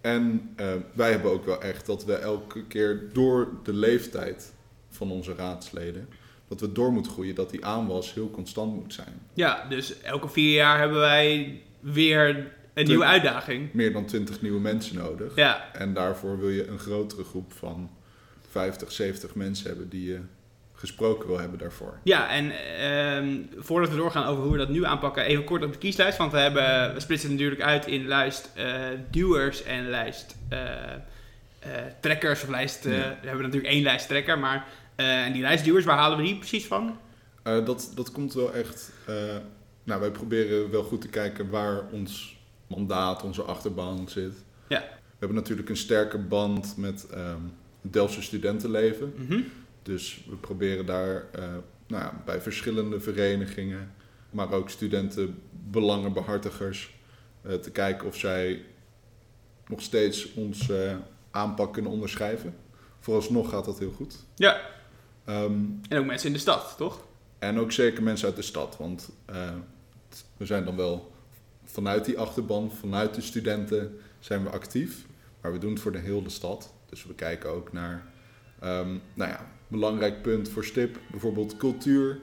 En 0.02 0.52
eh, 0.56 0.66
wij 0.92 1.10
hebben 1.10 1.30
ook 1.30 1.44
wel 1.44 1.62
echt 1.62 1.86
dat 1.86 2.04
we 2.04 2.14
elke 2.14 2.64
keer 2.66 3.08
door 3.12 3.48
de 3.62 3.72
leeftijd 3.72 4.52
van 4.88 5.10
onze 5.10 5.34
raadsleden, 5.34 6.08
dat 6.48 6.60
we 6.60 6.72
door 6.72 6.92
moeten 6.92 7.12
groeien, 7.12 7.34
dat 7.34 7.50
die 7.50 7.64
aanwas 7.64 8.14
heel 8.14 8.30
constant 8.30 8.74
moet 8.74 8.94
zijn. 8.94 9.20
ja, 9.34 9.66
dus 9.68 10.00
elke 10.00 10.28
vier 10.28 10.54
jaar 10.54 10.78
hebben 10.78 10.98
wij 10.98 11.60
weer 11.80 12.52
een 12.74 12.86
nieuwe 12.86 13.04
uitdaging. 13.04 13.72
Meer 13.72 13.92
dan 13.92 14.04
20 14.06 14.42
nieuwe 14.42 14.60
mensen 14.60 14.96
nodig. 14.96 15.36
Ja, 15.36 15.72
En 15.74 15.94
daarvoor 15.94 16.38
wil 16.38 16.48
je 16.48 16.66
een 16.66 16.78
grotere 16.78 17.24
groep 17.24 17.52
van 17.52 17.90
50, 18.50 18.92
70 18.92 19.34
mensen 19.34 19.66
hebben 19.66 19.88
die 19.88 20.04
je 20.08 20.20
gesproken 20.74 21.26
wil 21.28 21.38
hebben 21.38 21.58
daarvoor. 21.58 21.98
ja 22.02 22.30
en 22.30 22.50
ehm, 22.78 23.38
voordat 23.56 23.90
we 23.90 23.96
doorgaan 23.96 24.26
over 24.26 24.42
hoe 24.42 24.52
we 24.52 24.58
dat 24.58 24.68
nu 24.68 24.84
aanpakken, 24.84 25.24
even 25.24 25.44
kort 25.44 25.64
op 25.64 25.72
de 25.72 25.78
kieslijst. 25.78 26.18
Want 26.18 26.32
we, 26.32 26.38
hebben, 26.38 26.94
we 26.94 27.00
splitsen 27.00 27.30
natuurlijk 27.30 27.60
uit 27.60 27.86
in 27.86 28.06
lijst 28.06 28.50
eh, 28.54 28.80
duwers 29.10 29.62
en 29.62 29.88
lijst 29.88 30.36
eh, 30.48 30.92
eh, 30.92 30.98
trekkers. 32.00 32.42
Of 32.42 32.48
lijst, 32.48 32.84
Ja. 32.84 32.90
We 32.90 33.26
hebben 33.26 33.44
natuurlijk 33.44 33.72
één 33.72 33.82
lijst 33.82 34.08
trekker, 34.08 34.38
maar 34.38 34.66
en 34.96 35.32
die 35.32 35.42
lijstduwers, 35.42 35.84
waar 35.84 35.96
halen 35.96 36.18
we 36.18 36.24
die 36.24 36.36
precies 36.38 36.66
van? 36.66 36.98
Dat, 37.42 37.92
dat 37.94 38.12
komt 38.12 38.34
wel 38.34 38.54
echt. 38.54 38.92
nou, 39.84 40.00
wij 40.00 40.10
proberen 40.10 40.70
wel 40.70 40.82
goed 40.82 41.00
te 41.00 41.08
kijken 41.08 41.50
waar 41.50 41.82
ons 41.90 42.36
mandaat, 42.66 43.22
onze 43.22 43.42
achterban 43.42 44.08
zit. 44.08 44.44
Ja. 44.68 44.80
We 44.80 45.18
hebben 45.18 45.36
natuurlijk 45.36 45.68
een 45.68 45.76
sterke 45.76 46.18
band 46.18 46.74
met 46.76 47.06
ehm 47.10 47.40
het 47.82 47.92
Delftse 47.92 48.22
studentenleven. 48.22 49.12
Mhm. 49.16 49.40
Dus 49.82 50.24
we 50.28 50.36
proberen 50.36 50.86
daar 50.86 51.24
eh, 51.32 51.42
nou 51.86 52.02
ja, 52.02 52.22
bij 52.24 52.40
verschillende 52.40 53.00
verenigingen, 53.00 53.92
maar 54.30 54.52
ook 54.52 54.70
studentenbelangenbehartigers, 54.70 56.94
eh, 57.42 57.54
te 57.54 57.70
kijken 57.70 58.06
of 58.06 58.16
zij 58.16 58.64
nog 59.66 59.80
steeds 59.80 60.34
ons 60.34 60.68
eh, 60.68 60.96
aanpak 61.30 61.72
kunnen 61.72 61.90
onderschrijven. 61.90 62.54
Vooralsnog 62.98 63.50
gaat 63.50 63.64
dat 63.64 63.78
heel 63.78 63.92
goed. 63.92 64.16
Ja, 64.34 64.70
Ehm, 65.24 65.60
en 65.88 65.98
ook 65.98 66.06
mensen 66.06 66.26
in 66.26 66.32
de 66.32 66.38
stad, 66.38 66.74
toch? 66.76 67.06
en 67.38 67.58
ook 67.58 67.72
zeker 67.72 68.02
mensen 68.02 68.26
uit 68.26 68.36
de 68.36 68.42
stad, 68.42 68.76
want 68.76 69.10
we 70.36 70.46
zijn 70.46 70.64
dan 70.64 70.76
wel 70.76 71.12
vanuit 71.64 72.04
die 72.04 72.18
achterban, 72.18 72.72
vanuit 72.72 73.14
de 73.14 73.20
studenten 73.20 73.98
zijn 74.20 74.42
we 74.42 74.50
actief. 74.50 75.06
Maar 75.40 75.52
we 75.52 75.58
doen 75.58 75.72
het 75.72 75.80
voor 75.80 75.92
de 75.92 75.98
hele 75.98 76.28
stad. 76.28 76.72
Dus 76.88 77.04
we 77.04 77.14
kijken 77.14 77.50
ook 77.50 77.72
naar, 77.72 78.06
ehm, 78.60 78.96
nou 79.14 79.30
ja, 79.30 79.46
belangrijk 79.72 80.22
punt 80.22 80.48
voor 80.48 80.64
STIP, 80.64 80.98
bijvoorbeeld 81.10 81.56
cultuur. 81.56 82.18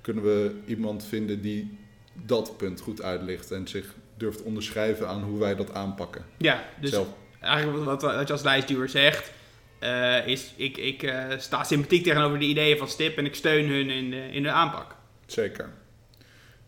Kunnen 0.00 0.22
we 0.24 0.54
iemand 0.66 1.04
vinden 1.04 1.40
die 1.40 1.78
dat 2.12 2.56
punt 2.56 2.80
goed 2.80 3.02
uitlicht 3.02 3.50
en 3.50 3.68
zich 3.68 3.94
durft 4.16 4.42
onderschrijven 4.42 5.08
aan 5.08 5.22
hoe 5.22 5.38
wij 5.38 5.54
dat 5.54 5.74
aanpakken. 5.74 6.24
Ja, 6.38 6.64
dus 6.80 6.90
Zelf, 6.90 7.08
eigenlijk 7.40 7.84
wat, 7.84 8.02
wat 8.02 8.26
je 8.26 8.32
als 8.32 8.42
lijstduwer 8.42 8.88
zegt, 8.88 9.32
eh, 9.78 10.26
is 10.26 10.52
ik, 10.56 10.76
ik 10.76 11.02
eh, 11.02 11.24
sta 11.38 11.64
sympathiek 11.64 12.04
tegenover 12.04 12.38
de 12.38 12.44
ideeën 12.44 12.78
van 12.78 12.88
STIP 12.88 13.16
en 13.16 13.24
ik 13.24 13.34
steun 13.34 13.68
hun 13.68 13.90
in 13.90 14.10
de, 14.10 14.28
in 14.32 14.42
de 14.42 14.50
aanpak. 14.50 14.96
zeker. 15.26 15.70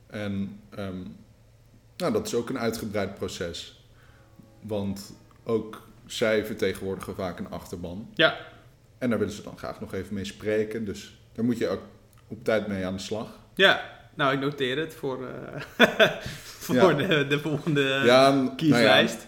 En 0.07 0.61
ehm, 0.71 1.03
nou, 1.97 2.13
dat 2.13 2.27
is 2.27 2.35
ook 2.35 2.49
een 2.49 2.59
uitgebreid 2.59 3.15
proces. 3.15 3.85
Want 4.61 5.15
ook 5.45 5.89
zij 6.07 6.47
vertegenwoordigen 6.47 7.15
vaak 7.15 7.39
een 7.39 7.51
achterban. 7.51 8.11
Ja. 8.15 8.37
En 9.05 9.11
daar 9.11 9.19
willen 9.19 9.35
ze 9.35 9.43
dan 9.43 9.59
graag 9.59 9.81
nog 9.81 9.95
even 9.95 10.15
mee 10.15 10.25
spreken. 10.25 10.85
Dus 10.85 11.15
daar 11.35 11.45
moet 11.45 11.59
je 11.59 11.69
ook 11.69 11.81
op 12.29 12.45
tijd 12.45 12.67
mee 12.67 12.87
aan 12.87 12.93
de 12.93 12.99
slag. 13.03 13.27
Ja, 13.55 13.81
nou 14.15 14.35
ik 14.35 14.41
noteer 14.41 14.79
het 14.79 14.95
voor, 14.95 15.19
eh, 15.77 15.87
voor 16.65 16.75
Ja. 16.75 16.93
de, 16.93 17.27
de 17.27 17.39
volgende 17.39 17.81
ja, 17.83 18.31
nou 18.31 18.45
ja, 18.45 18.53
kieslijst. 18.57 19.27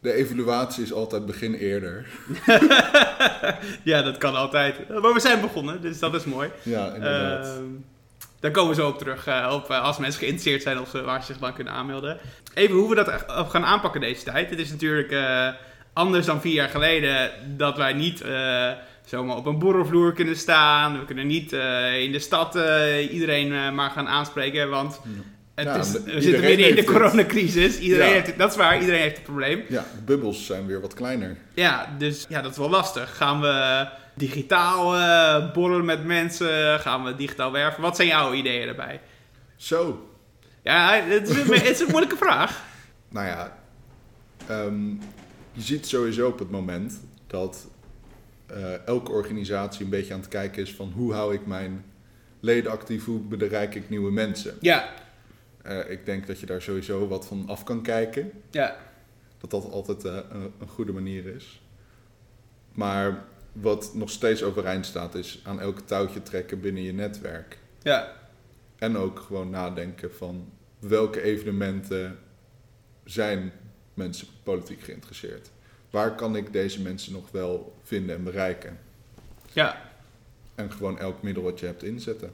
de 0.00 0.12
evaluatie 0.12 0.82
is 0.82 0.92
altijd 0.92 1.26
begin 1.26 1.54
eerder. 1.54 2.06
Ja. 3.82 4.02
dat 4.02 4.18
kan 4.18 4.34
altijd. 4.34 4.88
Maar 4.88 5.12
we 5.12 5.20
zijn 5.20 5.40
begonnen, 5.40 5.80
dus 5.80 5.98
dat 5.98 6.14
is 6.14 6.24
mooi. 6.24 6.50
Ja, 6.62 6.94
inderdaad. 6.94 7.46
Ehm, 7.46 7.62
daar 8.40 8.50
komen 8.50 8.74
we 8.74 8.80
zo 8.80 8.88
op 8.88 8.98
terug, 8.98 9.26
eh, 9.26 9.50
op, 9.52 9.70
eh, 9.70 9.82
als 9.82 9.98
mensen 9.98 10.20
geïnteresseerd 10.20 10.62
zijn 10.62 10.80
of 10.80 10.88
ze, 10.88 11.02
waar 11.02 11.20
ze 11.20 11.26
zich 11.26 11.38
dan 11.38 11.52
kunnen 11.54 11.72
aanmelden. 11.72 12.18
Even 12.54 12.76
hoe 12.76 12.88
we 12.88 12.94
dat 12.94 13.24
gaan 13.50 13.64
aanpakken 13.64 14.00
deze 14.00 14.24
tijd. 14.24 14.50
Het 14.50 14.58
is 14.58 14.70
natuurlijk 14.70 15.14
anders 15.92 16.26
dan 16.26 16.40
vier 16.40 16.52
jaar 16.54 16.68
geleden 16.68 17.30
dat 17.56 17.76
wij 17.76 17.92
niet 17.92 18.22
zomaar 19.06 19.36
op 19.36 19.46
een 19.46 19.58
borrelvloer 19.58 20.12
kunnen 20.12 20.36
staan. 20.36 20.98
We 20.98 21.04
kunnen 21.04 21.26
niet 21.26 21.52
eh, 21.52 22.02
in 22.02 22.12
de 22.12 22.18
stad 22.18 22.56
eh, 22.56 23.12
iedereen 23.12 23.52
eh, 23.52 23.70
maar 23.72 23.90
gaan 23.90 24.08
aanspreken, 24.08 24.70
want 24.70 25.00
het 25.54 25.66
Ja, 25.66 25.74
is, 25.76 25.92
we 25.92 26.20
zitten 26.20 26.40
midden 26.44 26.68
in 26.68 26.74
de 26.74 26.84
coronacrisis. 26.84 27.78
Iedereen 27.78 28.06
Ja. 28.06 28.12
heeft 28.12 28.26
het, 28.26 28.38
dat 28.38 28.50
is 28.50 28.56
waar, 28.56 28.80
iedereen 28.80 29.00
heeft 29.00 29.16
het 29.16 29.24
probleem. 29.24 29.62
ja, 29.68 29.84
de 29.94 30.02
bubbels 30.04 30.46
zijn 30.46 30.66
weer 30.66 30.80
wat 30.80 30.94
kleiner. 30.94 31.36
Ja, 31.54 31.94
dus 31.98 32.26
ja, 32.28 32.42
dat 32.42 32.50
is 32.50 32.58
wel 32.58 32.70
lastig. 32.70 33.16
Gaan 33.16 33.40
we 33.40 33.86
digitaal 34.14 34.96
eh, 34.96 35.52
borrelen 35.52 35.84
met 35.84 36.04
mensen? 36.04 36.80
Gaan 36.80 37.04
we 37.04 37.16
digitaal 37.16 37.52
werven? 37.52 37.82
Wat 37.82 37.96
zijn 37.96 38.08
jouw 38.08 38.32
ideeën 38.32 38.66
daarbij? 38.66 39.00
Zo, 39.56 40.08
Ja, 40.62 41.00
het 41.08 41.28
is 41.28 41.36
een, 41.36 41.52
het 41.52 41.68
is 41.70 41.80
een 41.80 41.86
moeilijke 41.90 42.16
vraag. 42.16 42.62
nou 43.08 43.26
ja, 43.26 43.56
ehm, 44.46 44.88
je 45.52 45.62
ziet 45.62 45.86
sowieso 45.86 46.28
op 46.28 46.38
het 46.38 46.50
moment 46.50 47.00
dat 47.26 47.66
eh, 48.46 48.86
elke 48.86 49.10
organisatie 49.12 49.84
een 49.84 49.90
beetje 49.90 50.14
aan 50.14 50.20
het 50.20 50.28
kijken 50.28 50.62
is 50.62 50.74
van 50.74 50.90
hoe 50.90 51.12
hou 51.12 51.34
ik 51.34 51.46
mijn 51.46 51.84
leden 52.40 52.70
actief, 52.70 53.04
hoe 53.04 53.20
bereik 53.20 53.74
ik 53.74 53.88
nieuwe 53.88 54.10
mensen. 54.12 54.54
Ja, 54.60 54.94
Eh, 55.62 55.90
ik 55.90 56.04
denk 56.06 56.26
dat 56.26 56.40
je 56.40 56.46
daar 56.46 56.62
sowieso 56.62 57.08
wat 57.08 57.26
van 57.26 57.44
af 57.48 57.64
kan 57.64 57.82
kijken. 57.82 58.30
ja, 58.50 58.76
Dat 59.38 59.50
dat 59.50 59.70
altijd 59.70 60.04
eh, 60.04 60.18
een, 60.30 60.52
een 60.58 60.68
goede 60.68 60.92
manier 60.92 61.26
is. 61.26 61.60
Maar 62.72 63.24
wat 63.52 63.94
nog 63.94 64.10
steeds 64.10 64.42
overeind 64.42 64.86
staat 64.86 65.14
is 65.14 65.40
aan 65.44 65.60
elke 65.60 65.84
touwtje 65.84 66.22
trekken 66.22 66.60
binnen 66.60 66.82
je 66.82 66.92
netwerk. 66.92 67.58
ja, 67.82 68.12
En 68.78 68.96
ook 68.96 69.18
gewoon 69.20 69.50
nadenken 69.50 70.14
van 70.14 70.52
welke 70.78 71.22
evenementen 71.22 72.18
zijn 73.04 73.52
mensen 73.94 74.26
politiek 74.42 74.80
geïnteresseerd. 74.80 75.50
Waar 75.96 76.14
kan 76.14 76.36
ik 76.36 76.52
deze 76.52 76.80
mensen 76.82 77.12
nog 77.12 77.30
wel 77.30 77.74
vinden 77.82 78.16
en 78.16 78.24
bereiken? 78.24 78.78
ja, 79.52 79.90
En 80.54 80.72
gewoon 80.72 80.98
elk 80.98 81.22
middel 81.22 81.42
wat 81.42 81.60
je 81.60 81.66
hebt 81.66 81.82
inzetten. 81.82 82.30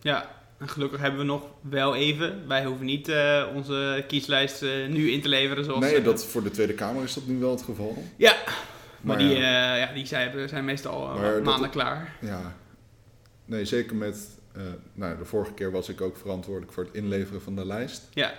ja. 0.00 0.34
En 0.58 0.68
gelukkig 0.68 1.00
hebben 1.00 1.20
we 1.20 1.26
nog 1.26 1.42
wel 1.60 1.94
even. 1.96 2.48
Wij 2.48 2.64
hoeven 2.64 2.86
niet 2.86 3.08
eh, 3.08 3.46
onze 3.54 4.04
kieslijst 4.08 4.62
eh, 4.62 4.86
nu 4.88 5.10
in 5.10 5.20
te 5.22 5.28
leveren. 5.28 5.64
Zoals, 5.64 5.80
nee, 5.80 6.02
dat, 6.02 6.24
voor 6.24 6.42
de 6.42 6.50
Tweede 6.50 6.72
Kamer 6.74 7.02
is 7.02 7.14
dat 7.14 7.26
nu 7.26 7.38
wel 7.38 7.50
het 7.50 7.62
geval. 7.62 8.02
Ja, 8.16 8.32
maar, 8.44 8.54
Maar 9.00 9.18
die, 9.18 9.34
eh, 9.34 9.40
ja, 9.78 9.90
die 9.94 10.06
zijn, 10.06 10.48
zijn 10.48 10.64
meestal 10.64 11.20
dat- 11.20 11.42
maanden 11.42 11.70
klaar. 11.70 12.16
Ja, 12.20 12.56
nee, 13.44 13.64
zeker 13.64 13.96
met. 13.96 14.28
nou, 14.92 15.18
de 15.18 15.24
vorige 15.24 15.52
keer 15.52 15.70
was 15.70 15.88
ik 15.88 16.00
ook 16.00 16.16
verantwoordelijk 16.16 16.72
voor 16.72 16.84
het 16.84 16.94
inleveren 16.94 17.42
van 17.42 17.54
de 17.56 17.66
lijst. 17.66 18.08
Ja. 18.14 18.32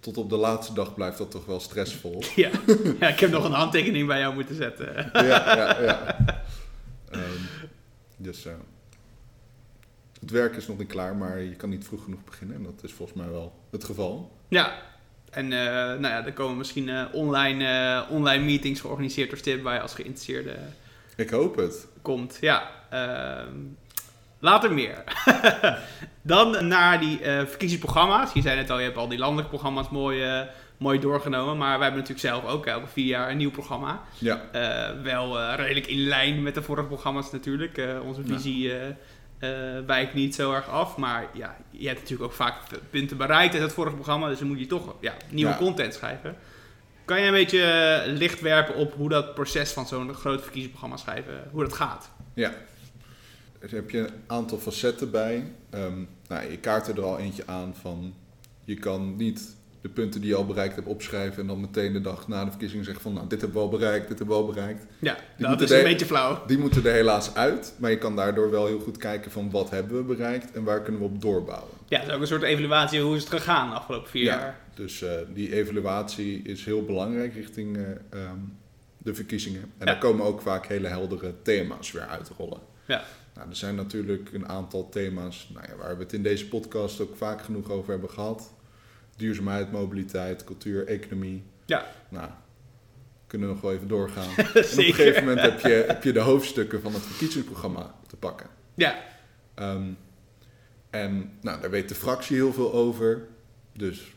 Tot 0.00 0.16
op 0.16 0.30
de 0.30 0.36
laatste 0.36 0.72
dag 0.72 0.94
blijft 0.94 1.18
dat 1.18 1.30
toch 1.30 1.46
wel 1.46 1.60
stressvol. 1.60 2.22
Ja. 2.36 2.50
ja, 3.00 3.08
ik 3.08 3.20
heb 3.20 3.30
nog 3.30 3.44
een 3.44 3.52
handtekening 3.52 4.06
bij 4.06 4.18
jou 4.20 4.34
moeten 4.34 4.54
zetten. 4.54 5.10
ja, 5.12 5.22
ja, 5.56 5.82
ja. 5.82 6.16
Ehm, 7.10 7.42
dus 8.16 8.44
eh, 8.46 8.52
het 10.20 10.30
werk 10.30 10.56
is 10.56 10.66
nog 10.66 10.78
niet 10.78 10.88
klaar, 10.88 11.16
maar 11.16 11.40
je 11.40 11.54
kan 11.56 11.68
niet 11.68 11.84
vroeg 11.84 12.04
genoeg 12.04 12.24
beginnen. 12.24 12.56
En 12.56 12.62
dat 12.62 12.82
is 12.82 12.92
volgens 12.92 13.18
mij 13.18 13.28
wel 13.30 13.52
het 13.70 13.84
geval. 13.84 14.32
Ja, 14.48 14.72
en 15.30 15.44
eh, 15.52 15.58
nou 15.70 16.00
ja, 16.02 16.26
er 16.26 16.32
komen 16.32 16.56
misschien 16.56 16.88
eh, 16.88 17.04
online, 17.12 18.06
online 18.10 18.44
meetings 18.44 18.80
georganiseerd 18.80 19.28
door 19.28 19.38
STIP 19.38 19.62
waar 19.62 19.74
je 19.74 19.80
als 19.80 19.94
geïnteresseerde 19.94 20.56
Ik 21.16 21.30
hoop 21.30 21.56
het. 21.56 21.86
komt. 22.02 22.38
Ja, 22.40 22.70
ehm, 22.90 23.56
later 24.38 24.72
meer. 24.72 25.04
Dan 26.22 26.68
naar 26.68 27.00
die 27.00 27.20
eh, 27.22 27.46
verkiezingsprogramma's. 27.46 28.32
Je 28.32 28.40
zei 28.42 28.56
net 28.56 28.70
al, 28.70 28.78
je 28.78 28.84
hebt 28.84 28.96
al 28.96 29.08
die 29.08 29.18
landelijke 29.18 29.50
programma's 29.50 29.88
mooi, 29.88 30.22
eh, 30.22 30.40
mooi 30.76 30.98
doorgenomen. 31.00 31.56
Maar 31.56 31.78
wij 31.78 31.88
hebben 31.88 32.00
natuurlijk 32.06 32.26
zelf 32.28 32.44
ook 32.54 32.66
elke 32.66 32.86
vier 32.86 33.06
jaar 33.06 33.30
een 33.30 33.36
nieuw 33.36 33.50
programma. 33.50 34.00
Ja, 34.18 34.40
Eh, 34.52 34.88
wel 35.02 35.54
redelijk 35.54 35.86
in 35.86 35.98
lijn 36.06 36.42
met 36.42 36.54
de 36.54 36.62
vorige 36.62 36.86
programma's 36.86 37.30
natuurlijk. 37.32 37.80
Onze 38.04 38.22
visie 38.24 38.72
wijkt 39.86 40.14
niet 40.14 40.34
zo 40.34 40.52
erg 40.52 40.68
af. 40.68 40.96
Maar 40.96 41.26
ja, 41.32 41.56
je 41.70 41.86
hebt 41.86 42.00
natuurlijk 42.00 42.30
ook 42.30 42.36
vaak 42.36 42.54
punten 42.90 43.16
bereikt 43.16 43.54
uit 43.54 43.62
het 43.62 43.72
vorige 43.72 43.94
programma. 43.94 44.28
Dus 44.28 44.38
dan 44.38 44.48
moet 44.48 44.58
je 44.58 44.66
toch 44.66 44.94
ja, 45.00 45.12
nieuwe 45.30 45.50
Ja. 45.50 45.56
content 45.56 45.94
schrijven. 45.94 46.36
Kan 47.04 47.20
je 47.20 47.26
een 47.26 47.32
beetje 47.32 48.02
licht 48.06 48.40
werpen 48.40 48.74
op 48.74 48.94
hoe 48.94 49.08
dat 49.08 49.34
proces 49.34 49.72
van 49.72 49.86
zo'n 49.86 50.14
groot 50.14 50.40
verkiezingsprogramma 50.42 50.96
schrijven, 50.96 51.48
hoe 51.50 51.62
dat 51.62 51.72
gaat? 51.72 52.10
ja. 52.34 52.52
Er 53.58 53.70
heb 53.70 53.90
je 53.90 53.98
een 53.98 54.10
aantal 54.26 54.58
facetten 54.58 55.10
bij. 55.10 55.52
Ehm, 55.70 55.98
nou, 56.28 56.50
je 56.50 56.58
kaart 56.58 56.88
er 56.88 57.02
al 57.02 57.18
eentje 57.18 57.42
aan 57.46 57.74
van... 57.80 58.14
Je 58.64 58.74
kan 58.74 59.16
niet 59.16 59.56
de 59.80 59.88
punten 59.88 60.20
die 60.20 60.30
je 60.30 60.36
al 60.36 60.46
bereikt 60.46 60.74
hebt 60.74 60.86
opschrijven... 60.86 61.40
en 61.42 61.46
dan 61.46 61.60
meteen 61.60 61.92
de 61.92 62.00
dag 62.00 62.28
na 62.28 62.44
de 62.44 62.50
verkiezing 62.50 62.84
zeggen 62.84 63.02
van... 63.02 63.12
nou, 63.12 63.28
dit 63.28 63.40
hebben 63.40 63.58
we 63.58 63.64
al 63.64 63.78
bereikt, 63.78 64.08
dit 64.08 64.18
hebben 64.18 64.36
we 64.36 64.42
al 64.42 64.48
bereikt. 64.48 64.86
Ja, 64.98 65.16
dat 65.38 65.60
is 65.60 65.70
een 65.70 65.82
beetje 65.82 66.06
flauw. 66.06 66.46
Die 66.46 66.58
moeten 66.58 66.84
er 66.86 66.92
helaas 66.92 67.34
uit, 67.34 67.74
maar 67.78 67.90
je 67.90 67.98
kan 67.98 68.16
daardoor 68.16 68.50
wel 68.50 68.66
heel 68.66 68.80
goed 68.80 68.96
kijken 68.96 69.30
van 69.30 69.50
wat 69.50 69.70
hebben 69.70 69.96
we 69.96 70.02
bereikt 70.14 70.52
en 70.52 70.64
waar 70.64 70.82
kunnen 70.82 71.00
we 71.00 71.06
op 71.06 71.20
doorbouwen. 71.20 71.70
Ja, 71.88 71.98
dat 71.98 72.08
is 72.08 72.14
ook 72.14 72.20
een 72.20 72.26
soort 72.26 72.42
evaluatie. 72.42 73.00
Hoe 73.00 73.16
is 73.16 73.22
het 73.24 73.32
gegaan 73.32 73.68
de 73.68 73.74
afgelopen 73.74 74.10
vier 74.10 74.24
Ja. 74.24 74.38
jaar? 74.38 74.58
Dus 74.74 75.02
eh, 75.02 75.10
die 75.34 75.52
evaluatie 75.54 76.42
is 76.42 76.64
heel 76.64 76.84
belangrijk 76.84 77.34
richting 77.34 77.76
eh, 77.76 77.82
ehm, 78.10 78.36
de 78.98 79.14
verkiezingen. 79.14 79.60
En 79.62 79.68
Ja. 79.78 79.84
daar 79.84 79.98
komen 79.98 80.24
ook 80.26 80.40
vaak 80.40 80.66
hele 80.66 80.88
heldere 80.88 81.34
thema's 81.42 81.92
weer 81.92 82.06
uitrollen. 82.06 82.58
Ja. 82.86 83.02
Nou, 83.38 83.50
er 83.50 83.56
zijn 83.56 83.74
natuurlijk 83.74 84.32
een 84.32 84.48
aantal 84.48 84.88
thema's 84.88 85.50
nou 85.54 85.66
ja, 85.68 85.76
waar 85.76 85.96
we 85.96 86.02
het 86.02 86.12
in 86.12 86.22
deze 86.22 86.48
podcast 86.48 87.00
ook 87.00 87.16
vaak 87.16 87.42
genoeg 87.42 87.70
over 87.70 87.90
hebben 87.90 88.10
gehad. 88.10 88.52
duurzaamheid, 89.16 89.72
mobiliteit, 89.72 90.44
cultuur, 90.44 90.86
economie. 90.86 91.42
Ja. 91.66 91.86
Nou, 92.08 92.28
kunnen 93.26 93.48
we 93.48 93.54
nog 93.54 93.62
wel 93.62 93.72
even 93.72 93.88
doorgaan. 93.88 94.28
en 94.36 94.44
op 94.48 94.54
een 94.54 94.62
gegeven 94.72 95.24
moment 95.24 95.40
heb 95.40 95.60
je, 95.60 95.84
heb 95.86 96.02
je 96.02 96.12
de 96.12 96.20
hoofdstukken 96.20 96.80
van 96.82 96.92
het 96.92 97.02
verkiezingsprogramma 97.02 97.94
te 98.06 98.16
pakken. 98.16 98.46
Ja, 98.74 98.98
Ehm, 99.54 99.82
en 100.90 101.30
nou, 101.40 101.60
daar 101.60 101.70
weet 101.70 101.88
de 101.88 101.94
fractie 101.94 102.36
heel 102.36 102.52
veel 102.52 102.72
over. 102.72 103.26
Dus 103.72 104.12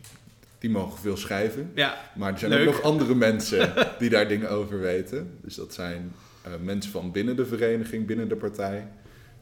die 0.60 0.70
mogen 0.70 1.00
veel 1.00 1.18
schrijven. 1.18 1.72
ja, 1.76 1.98
Maar 2.16 2.32
er 2.34 2.40
zijn 2.40 2.52
Leuk. 2.52 2.68
ook 2.68 2.74
nog 2.74 2.82
andere 2.84 3.16
mensen 3.16 3.74
die 4.00 4.10
daar 4.10 4.28
dingen 4.28 4.50
over 4.50 4.80
weten. 4.80 5.38
Dus 5.42 5.56
dat 5.56 5.74
zijn 5.74 6.14
eh, 6.42 6.52
mensen 6.64 6.92
van 6.92 7.12
binnen 7.12 7.36
de 7.36 7.46
vereniging, 7.46 8.06
binnen 8.06 8.28
de 8.30 8.36
partij, 8.36 8.88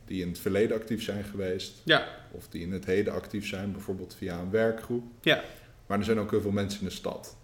die 0.10 0.22
in 0.22 0.28
het 0.28 0.39
verleden 0.39 0.78
actief 0.78 1.04
zijn 1.04 1.24
geweest. 1.24 1.82
ja, 1.84 2.08
Of 2.32 2.48
die 2.48 2.62
in 2.62 2.72
het 2.72 2.86
heden 2.86 3.13
actief 3.13 3.48
zijn, 3.48 3.72
bijvoorbeeld 3.72 4.16
via 4.16 4.39
een 4.39 4.50
werkgroep. 4.50 5.04
ja. 5.22 5.44
Maar 5.88 5.98
er 5.98 6.04
zijn 6.04 6.20
ook 6.20 6.32
heel 6.32 6.42
veel 6.42 6.51
mensen 6.51 6.80
in 6.80 6.86
de 6.88 6.94
stad. 6.94 7.38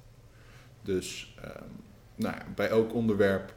Dus 0.81 1.35
ehm, 1.41 1.63
nou 2.15 2.35
ja, 2.35 2.45
bij 2.55 2.67
elk 2.67 2.93
onderwerp 2.93 3.53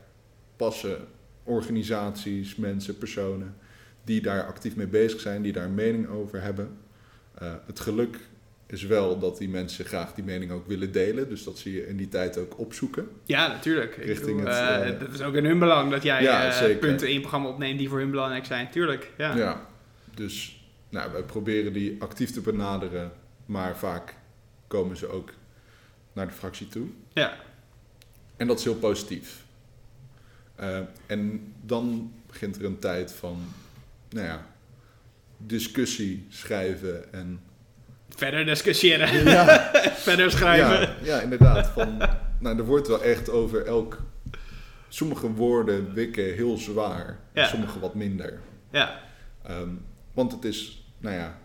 passen 0.57 1.07
organisaties, 1.43 2.57
mensen, 2.57 2.99
personen 2.99 3.57
die 4.05 4.21
daar 4.21 4.47
actief 4.47 4.77
mee 4.77 4.87
bezig 4.87 5.21
zijn, 5.21 5.43
die 5.43 5.53
daar 5.53 5.65
een 5.65 5.75
mening 5.75 6.09
over 6.09 6.43
hebben. 6.43 6.79
Eh, 7.35 7.55
het 7.67 7.81
geluk 7.81 8.28
is 8.73 8.83
wel 8.83 9.19
dat 9.19 9.39
die 9.39 9.49
mensen 9.49 9.85
graag 9.85 10.15
die 10.15 10.25
mening 10.25 10.51
ook 10.51 10.67
willen 10.67 10.93
delen. 10.93 11.29
Dus 11.29 11.45
dat 11.45 11.59
zie 11.59 11.75
je 11.75 11.87
in 11.87 11.97
die 11.97 12.09
tijd 12.09 12.39
ook 12.39 12.59
opzoeken. 12.59 13.09
Ja, 13.25 13.49
natuurlijk. 13.49 13.97
Richting 13.97 14.37
bedoel, 14.37 14.55
het, 14.55 14.83
eh, 14.83 14.89
eh, 14.89 15.01
dat 15.01 15.13
is 15.13 15.23
ook 15.23 15.35
in 15.35 15.45
hun 15.45 15.59
belang 15.59 15.91
dat 15.91 16.03
jij 16.03 16.23
Ja, 16.23 16.61
eh, 16.61 16.79
punten 16.79 17.09
in 17.09 17.15
je 17.15 17.21
programma 17.21 17.49
opneemt 17.49 17.79
die 17.79 17.89
voor 17.89 17.99
hun 17.99 18.11
belangrijk 18.11 18.45
zijn. 18.45 18.71
Tuurlijk, 18.71 19.11
ja. 19.17 19.37
Ja. 19.37 19.67
Dus 20.15 20.63
nou, 20.89 21.13
wij 21.13 21.23
proberen 21.23 21.73
die 21.73 21.97
actief 22.03 22.31
te 22.31 22.41
benaderen, 22.41 23.13
maar 23.47 23.77
vaak 23.77 24.15
komen 24.67 24.97
ze 24.97 25.09
ook 25.09 25.31
naar 26.13 26.27
de 26.27 26.33
fractie 26.33 26.69
toe. 26.69 26.87
Ja, 27.13 27.37
En 28.37 28.47
dat 28.47 28.59
is 28.59 28.65
heel 28.65 28.75
positief. 28.75 29.45
En 31.07 31.55
dan 31.63 32.13
begint 32.27 32.57
er 32.57 32.65
een 32.65 32.79
tijd 32.79 33.13
van, 33.13 33.39
nou 34.11 34.27
ja, 34.27 34.47
discussie, 35.37 36.27
schrijven 36.29 37.13
en... 37.13 37.41
verder 38.09 38.45
discussiëren, 38.45 39.25
Ja, 39.25 39.71
verder 40.09 40.31
schrijven. 40.31 40.81
ja, 40.81 40.95
ja, 41.03 41.21
inderdaad. 41.21 41.67
Van, 41.67 41.99
nou, 42.39 42.59
er 42.59 42.65
wordt 42.65 42.89
wel 42.89 43.03
echt 43.03 43.31
over 43.31 43.67
elk... 43.67 43.99
Sommige 44.91 45.31
woorden 45.33 45.93
wikken 45.95 46.25
heel 46.35 46.57
zwaar, 46.57 47.19
Ja. 47.35 47.47
sommige 47.47 47.79
wat 47.79 47.95
minder. 47.95 48.39
Ja, 48.71 49.01
Ehm, 49.43 49.69
want 50.13 50.33
het 50.33 50.45
is, 50.45 50.87
nou 50.99 51.15
ja, 51.17 51.39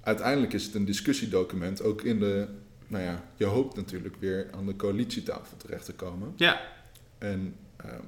uiteindelijk 0.00 0.52
is 0.52 0.64
het 0.64 0.74
een 0.74 0.84
discussiedocument. 0.84 1.82
Ook 1.82 2.02
in 2.02 2.18
de, 2.18 2.48
nou 2.86 3.04
ja, 3.04 3.22
je 3.36 3.44
hoopt 3.44 3.76
natuurlijk 3.76 4.14
weer 4.18 4.46
aan 4.56 4.66
de 4.66 4.76
coalitietafel 4.76 5.56
terecht 5.56 5.84
te 5.84 5.92
komen. 5.94 6.32
ja, 6.36 6.60
En 7.18 7.54
ehm, 7.76 8.02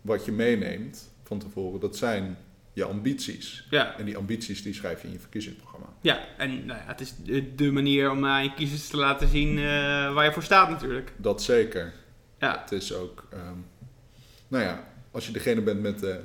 wat 0.00 0.24
je 0.24 0.32
meeneemt 0.32 1.10
van 1.22 1.38
tevoren, 1.38 1.80
dat 1.80 1.96
zijn 1.96 2.36
je 2.72 2.84
ambities. 2.84 3.66
ja. 3.70 3.98
En 3.98 4.04
die 4.04 4.16
ambities 4.16 4.62
die 4.62 4.74
schrijf 4.74 5.00
je 5.00 5.06
in 5.06 5.12
je 5.12 5.18
verkiezingsprogramma. 5.18 5.86
Ja, 6.00 6.20
en 6.36 6.66
nou 6.66 6.78
ja, 6.78 6.86
het 6.86 7.00
is 7.00 7.14
de, 7.56 7.72
manier 7.72 8.10
om 8.10 8.26
aan 8.26 8.42
je 8.42 8.54
kiezers 8.54 8.88
te 8.88 8.96
laten 8.96 9.28
zien 9.28 9.58
eh, 9.58 9.64
waar 10.14 10.24
je 10.24 10.32
voor 10.32 10.42
staat 10.42 10.68
natuurlijk. 10.68 11.12
Dat 11.16 11.42
zeker. 11.42 11.92
Ja, 12.38 12.60
Het 12.60 12.72
is 12.72 12.94
ook, 12.94 13.26
ehm, 13.30 13.58
nou 14.48 14.64
ja, 14.64 14.88
als 15.10 15.26
je 15.26 15.32
degene 15.32 15.60
bent 15.60 15.80
met 15.80 15.98
de 15.98 16.20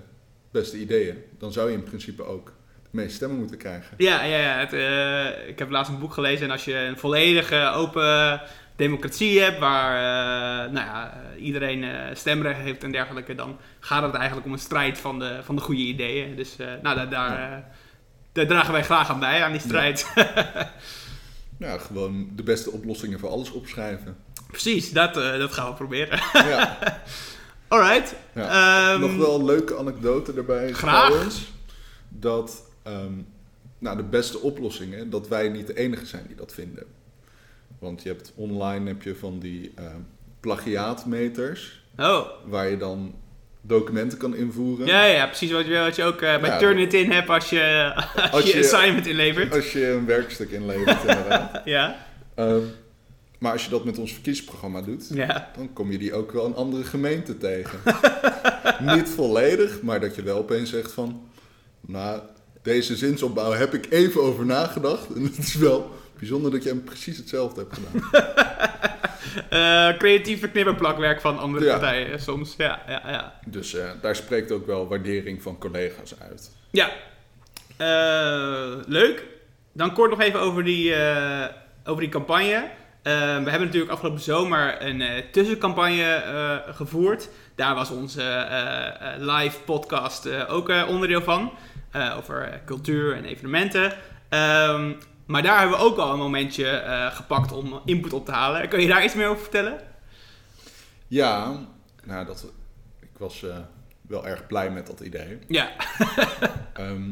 beste 0.51 0.77
ideeën, 0.79 1.17
dan 1.37 1.51
zou 1.51 1.69
je 1.69 1.77
in 1.77 1.83
principe 1.83 2.23
ook 2.23 2.53
de 2.83 2.89
meeste 2.91 3.15
stemmen 3.15 3.37
moeten 3.37 3.57
krijgen. 3.57 3.93
ja, 3.97 4.23
ja, 4.23 4.37
ja 4.37 4.59
het, 4.59 4.73
eh, 4.73 5.47
ik 5.49 5.59
heb 5.59 5.69
laatst 5.69 5.91
een 5.91 5.99
boek 5.99 6.13
gelezen 6.13 6.45
en 6.45 6.51
als 6.51 6.65
je 6.65 6.75
een 6.75 6.97
volledige 6.97 7.71
open 7.73 8.41
democratie 8.77 9.39
hebt 9.41 9.59
waar 9.59 9.95
eh, 9.95 10.71
nou 10.73 10.85
ja, 10.85 11.13
eh, 11.35 11.43
iedereen 11.45 11.83
eh, 11.83 12.15
stemrecht 12.15 12.59
heeft 12.59 12.83
en 12.83 12.91
dergelijke, 12.91 13.35
dan 13.35 13.57
gaat 13.79 14.03
het 14.03 14.13
eigenlijk 14.13 14.45
om 14.47 14.53
een 14.53 14.59
strijd 14.59 14.97
van 14.97 15.19
de, 15.19 15.39
van 15.43 15.55
de 15.55 15.61
goede 15.61 15.81
ideeën. 15.81 16.35
Dus 16.35 16.57
eh, 16.57 16.67
nou, 16.81 16.95
daar, 16.95 17.09
daar, 17.09 17.39
Ja. 17.39 17.67
daar 18.31 18.47
dragen 18.47 18.71
wij 18.73 18.83
graag 18.83 19.09
aan 19.09 19.19
bij, 19.19 19.43
aan 19.43 19.51
die 19.51 19.61
strijd. 19.61 20.07
Nou, 21.59 21.79
gewoon 21.79 22.29
de 22.35 22.43
beste 22.43 22.71
oplossingen 22.71 23.19
voor 23.19 23.29
alles 23.29 23.51
opschrijven. 23.51 24.17
Precies, 24.47 24.91
dat, 24.91 25.17
eh, 25.17 25.37
dat 25.37 25.53
gaan 25.53 25.69
we 25.69 25.73
proberen. 25.75 26.19
Ja, 26.33 26.77
Alright. 27.67 28.15
ja. 28.35 28.91
Ehm, 28.91 28.99
Nog 28.99 29.15
wel 29.15 29.39
een 29.39 29.45
leuke 29.45 29.77
anekdote 29.77 30.33
daarbij. 30.33 30.73
Graag. 30.73 31.05
trouwens. 31.07 31.51
Dat 32.09 32.63
ehm, 32.83 33.11
nou, 33.79 33.97
de 33.97 34.03
beste 34.03 34.39
oplossingen, 34.39 35.09
dat 35.09 35.27
wij 35.27 35.49
niet 35.49 35.67
de 35.67 35.77
enige 35.77 36.05
zijn 36.05 36.23
die 36.27 36.35
dat 36.35 36.53
vinden. 36.53 36.83
Want 37.79 38.03
je 38.03 38.09
hebt 38.09 38.33
online 38.35 38.87
heb 38.87 39.01
je 39.01 39.15
van 39.15 39.39
die 39.39 39.71
ehm, 39.75 39.99
plagiaatmeters, 40.39 41.85
Oh, 41.97 42.27
waar 42.45 42.69
je 42.69 42.77
dan 42.77 43.15
documenten 43.61 44.17
kan 44.17 44.35
invoeren. 44.35 44.85
Ja, 44.85 45.05
ja, 45.05 45.25
precies 45.25 45.51
wat 45.51 45.65
je, 45.65 45.77
wat 45.77 45.95
je 45.95 46.03
ook 46.03 46.21
eh, 46.21 46.39
bij 46.39 46.49
Ja, 46.49 46.57
Turnitin 46.57 47.11
hebt 47.11 47.29
als 47.29 47.49
je, 47.49 47.91
als 48.15 48.31
Als 48.31 48.51
je, 48.51 48.59
assignment 48.59 49.07
inlevert. 49.07 49.53
Als 49.55 49.71
je 49.71 49.87
een 49.87 50.05
werkstuk 50.05 50.51
inlevert, 50.51 50.99
inderdaad. 51.07 51.61
Ja, 51.65 52.05
Ehm, 52.35 52.61
maar 53.39 53.51
als 53.51 53.63
je 53.63 53.69
dat 53.69 53.85
met 53.85 53.97
ons 53.97 54.13
verkiezingsprogramma 54.13 54.81
doet, 54.81 55.09
ja. 55.13 55.51
dan 55.55 55.73
kom 55.73 55.91
je 55.91 55.97
die 55.97 56.13
ook 56.13 56.31
wel 56.31 56.45
in 56.45 56.55
andere 56.55 56.83
gemeenten 56.83 57.37
tegen. 57.37 57.79
Niet 58.95 59.09
volledig, 59.09 59.81
maar 59.81 59.99
dat 59.99 60.15
je 60.15 60.21
wel 60.21 60.37
opeens 60.37 60.69
zegt 60.69 60.91
van... 60.91 61.29
Nou, 61.81 62.21
deze 62.61 62.95
zinsopbouw 62.95 63.51
heb 63.51 63.73
ik 63.73 63.85
even 63.89 64.21
over 64.21 64.45
nagedacht. 64.45 65.13
En 65.15 65.23
het 65.23 65.37
is 65.37 65.55
wel 65.55 65.91
bijzonder 66.17 66.51
dat 66.51 66.63
je 66.63 66.69
hem 66.69 66.83
precies 66.83 67.17
hetzelfde 67.17 67.61
hebt 67.61 67.73
gedaan. 67.73 68.09
Eh, 69.49 69.97
creatief 69.97 70.39
verknipperplakwerk 70.39 71.21
van 71.21 71.39
andere 71.39 71.65
Ja. 71.65 71.71
partijen 71.71 72.11
eh, 72.11 72.19
soms. 72.19 72.53
Ja, 72.57 72.81
ja, 72.87 73.01
ja. 73.05 73.33
Dus 73.45 73.73
eh, 73.73 73.89
daar 74.01 74.15
spreekt 74.15 74.51
ook 74.51 74.65
wel 74.65 74.87
waardering 74.87 75.41
van 75.41 75.57
collega's 75.57 76.13
uit. 76.19 76.51
Ja, 76.71 76.89
leuk. 78.87 79.25
Dan 79.73 79.93
kort 79.93 80.09
nog 80.09 80.21
even 80.21 80.39
over 80.39 80.63
die, 80.63 80.95
over 81.85 82.01
die 82.01 82.09
campagne. 82.09 82.69
We 83.03 83.11
hebben 83.49 83.61
natuurlijk 83.61 83.91
afgelopen 83.91 84.21
zomer 84.21 84.75
een 84.81 85.23
tussencampagne 85.31 86.23
gevoerd. 86.71 87.29
Daar 87.55 87.75
was 87.75 87.89
onze 87.89 88.47
live 89.17 89.59
podcast 89.65 90.47
ook 90.47 90.71
onderdeel 90.87 91.21
van. 91.21 91.51
over 92.17 92.61
cultuur 92.65 93.15
en 93.15 93.25
evenementen. 93.25 93.93
Ehm, 94.29 94.91
maar 95.27 95.43
daar 95.43 95.59
hebben 95.59 95.77
we 95.77 95.83
ook 95.83 95.97
al 95.97 96.11
een 96.11 96.19
momentje 96.19 96.67
eh, 96.67 97.15
gepakt 97.15 97.51
om 97.51 97.81
input 97.85 98.13
op 98.13 98.25
te 98.25 98.31
halen. 98.31 98.69
Kun 98.69 98.81
je 98.81 98.87
daar 98.87 99.03
iets 99.03 99.15
meer 99.15 99.27
over 99.27 99.41
vertellen? 99.41 99.79
Ja, 101.07 101.59
nou, 102.03 102.25
dat, 102.25 102.45
ik 102.99 103.17
was 103.17 103.43
eh, 103.43 103.57
wel 104.01 104.27
erg 104.27 104.47
blij 104.47 104.71
met 104.71 104.87
dat 104.87 104.99
idee. 104.99 105.39
Ja, 105.47 105.71
Ehm, 106.73 107.11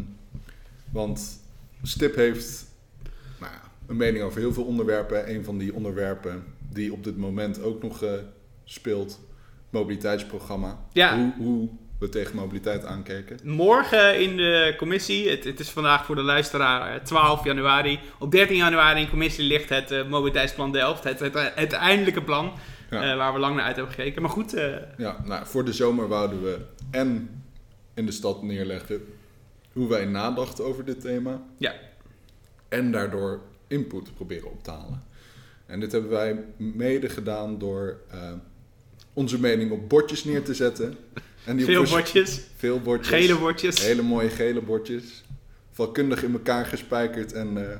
want 0.92 1.40
Stip 1.84 2.16
heeft 2.16 2.66
nou 3.40 3.52
ja, 3.54 3.62
een 3.88 3.98
mening 3.98 4.24
over 4.24 4.40
heel 4.40 4.54
veel 4.54 4.64
onderwerpen. 4.66 5.30
Een 5.30 5.44
van 5.44 5.58
die 5.58 5.74
onderwerpen 5.74 6.44
die 6.70 6.94
op 6.94 7.04
dit 7.04 7.18
moment 7.18 7.62
ook 7.62 7.84
nog 7.84 8.04
eh, 8.04 8.12
speelt, 8.64 9.20
mobiliteitsprogramma. 9.70 10.80
Ja. 10.92 11.18
Hoe, 11.18 11.34
hoe 11.38 11.70
we 12.00 12.10
tegen 12.10 12.36
mobiliteit 12.36 12.86
aankijken. 12.86 13.38
Morgen 13.44 14.22
in 14.22 14.38
de 14.38 14.74
commissie, 14.78 15.30
het, 15.30 15.44
het 15.44 15.60
is 15.60 15.70
vandaag 15.70 16.06
voor 16.06 16.16
de 16.16 16.22
luisteraar 16.22 16.96
eh, 16.96 17.02
12 17.04 17.44
januari. 17.44 18.00
Op 18.20 18.32
13 18.32 18.56
januari 18.56 19.02
in 19.02 19.10
commissie 19.10 19.44
ligt 19.44 19.70
het 19.70 19.92
eh, 19.92 20.08
mobiliteitsplan 20.08 20.72
Delft. 20.72 21.04
Het, 21.04 21.20
het, 21.20 21.52
het 21.56 21.72
eindelijke 21.74 22.22
plan 22.24 22.52
Ja. 22.90 23.12
eh, 23.12 23.18
waar 23.18 23.34
we 23.34 23.40
lang 23.40 23.56
naar 23.56 23.66
uit 23.66 23.76
hebben 23.76 23.94
gekeken. 23.94 24.22
Maar 24.22 24.32
goed, 24.32 24.54
eh, 24.54 24.76
Ja, 24.98 25.22
nou, 25.26 25.46
voor 25.46 25.66
de 25.66 25.74
zomer 25.74 26.08
wouden 26.08 26.44
we 26.44 26.58
en 26.92 27.30
in 27.94 28.06
de 28.06 28.12
stad 28.12 28.44
neerleggen 28.44 29.06
hoe 29.74 29.88
wij 29.90 30.06
nadachten 30.06 30.66
over 30.66 30.86
dit 30.86 31.02
thema. 31.02 31.42
Ja. 31.58 31.74
En 32.70 32.92
daardoor 32.92 33.42
input 33.68 34.16
proberen 34.16 34.52
op 34.52 34.64
te 34.64 34.72
halen. 34.72 35.04
En 35.66 35.80
dit 35.80 35.92
hebben 35.92 36.12
wij 36.12 36.44
mede 36.58 37.10
gedaan 37.10 37.58
door 37.58 37.98
eh, 38.12 38.20
onze 39.14 39.40
mening 39.40 39.72
op 39.72 39.90
bordjes 39.90 40.24
neer 40.24 40.44
te 40.44 40.54
zetten. 40.54 40.98
En 41.46 41.56
die 41.56 41.66
veel 41.66 41.84
bordjes, 41.84 42.42
Veel 42.56 42.80
bordjes. 42.80 43.08
gele 43.22 43.38
bordjes. 43.38 43.80
Hele 43.86 44.02
mooie 44.02 44.30
gele 44.30 44.62
bordjes. 44.62 45.24
Vakkundig 45.72 46.24
in 46.24 46.34
elkaar 46.34 46.66
gespijkerd 46.66 47.34
en 47.34 47.72
eh, 47.72 47.78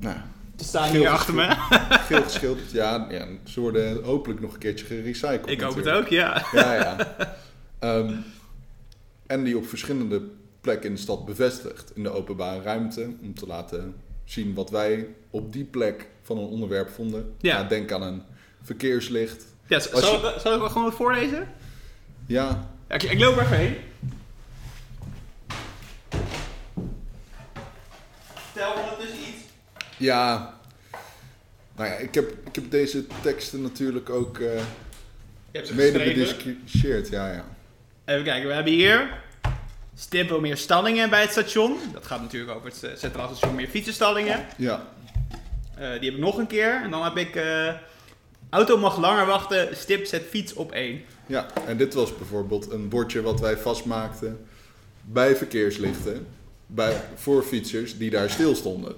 nou, 0.00 0.16
Ze 0.56 0.64
staan 0.64 0.90
hier 0.90 1.08
achter 1.08 1.34
me. 1.34 1.48
geel 2.06 2.22
geschilderd. 2.22 2.70
Ja, 2.70 3.06
ja, 3.10 3.26
ze 3.44 3.60
worden 3.60 4.04
hopelijk 4.04 4.40
nog 4.40 4.52
een 4.52 4.58
keertje 4.58 4.86
gerecycled. 4.86 5.48
Ik 5.50 5.60
hoop 5.60 5.76
het 5.76 5.88
ook, 5.88 6.06
ja. 6.08 6.44
Ja, 6.52 6.74
ja. 6.74 6.96
Ehm, 7.78 8.14
en 9.26 9.44
die 9.44 9.56
op 9.56 9.66
verschillende 9.68 10.22
plekken 10.60 10.88
in 10.88 10.94
de 10.94 11.00
stad 11.00 11.24
bevestigd 11.24 11.92
in 11.94 12.02
de 12.02 12.10
openbare 12.10 12.62
ruimte. 12.62 13.10
Om 13.22 13.34
te 13.34 13.46
laten 13.46 13.94
zien 14.24 14.54
wat 14.54 14.70
wij 14.70 15.06
op 15.30 15.52
die 15.52 15.64
plek 15.64 16.06
van 16.22 16.38
een 16.38 16.44
onderwerp 16.46 16.90
vonden. 16.90 17.34
Ja. 17.38 17.56
Nou, 17.56 17.68
denk 17.68 17.92
aan 17.92 18.02
een 18.02 18.22
verkeerslicht. 18.62 19.44
ja 19.66 19.78
zal, 19.80 20.00
je- 20.20 20.32
ik, 20.34 20.40
zal 20.40 20.54
ik 20.54 20.60
wel 20.60 20.70
gewoon 20.70 20.92
voorlezen? 20.92 21.48
Ja, 22.30 22.68
Ja, 22.88 22.94
ik, 22.94 23.02
ik 23.02 23.20
loop 23.20 23.36
er 23.36 23.42
even 23.42 23.56
heen. 23.56 23.76
Vertel 28.34 28.72
ondertussen 28.72 29.18
iets. 29.18 29.42
ja 29.96 30.54
Nou 31.76 31.88
ja, 31.88 31.94
ik 31.94 32.14
heb, 32.14 32.30
ik 32.46 32.54
heb 32.54 32.70
deze 32.70 33.06
teksten 33.22 33.62
natuurlijk 33.62 34.10
ook 34.10 34.38
eh, 34.38 34.62
hebt 35.52 35.66
ze 35.66 35.74
mede 35.74 35.98
bediscussieerd. 35.98 37.08
Ja, 37.08 37.32
ja. 37.32 37.44
Even 38.04 38.24
kijken, 38.24 38.48
we 38.48 38.54
hebben 38.54 38.72
hier 38.72 39.22
Stip 39.96 40.28
wil 40.28 40.40
meer 40.40 40.56
stallingen 40.56 41.10
bij 41.10 41.20
het 41.20 41.30
station. 41.30 41.78
Dat 41.92 42.06
gaat 42.06 42.20
natuurlijk 42.20 42.56
over 42.56 42.68
het 42.68 42.82
eh, 42.82 42.90
Centraal 42.96 43.34
Station, 43.34 43.54
meer 43.54 43.68
fietsenstallingen. 43.68 44.46
Ja, 44.56 44.86
Eh, 45.74 45.90
die 45.90 46.10
heb 46.10 46.18
ik 46.18 46.18
nog 46.18 46.38
een 46.38 46.46
keer. 46.46 46.80
En 46.82 46.90
dan 46.90 47.04
heb 47.04 47.16
ik 47.16 47.36
eh, 47.36 47.72
auto 48.50 48.78
mag 48.78 48.98
langer 48.98 49.26
wachten, 49.26 49.76
Stip 49.76 50.06
zet 50.06 50.22
fiets 50.22 50.52
op 50.52 50.72
één. 50.72 51.00
ja, 51.26 51.46
en 51.66 51.76
dit 51.76 51.94
was 51.94 52.16
bijvoorbeeld 52.16 52.70
een 52.70 52.88
bordje 52.88 53.22
wat 53.22 53.40
wij 53.40 53.56
vastmaakten 53.56 54.46
bij 55.02 55.36
verkeerslichten. 55.36 56.26
Bij, 56.66 57.00
voor 57.14 57.42
fietsers 57.42 57.98
die 57.98 58.10
daar 58.10 58.30
stil 58.30 58.54
stonden. 58.54 58.94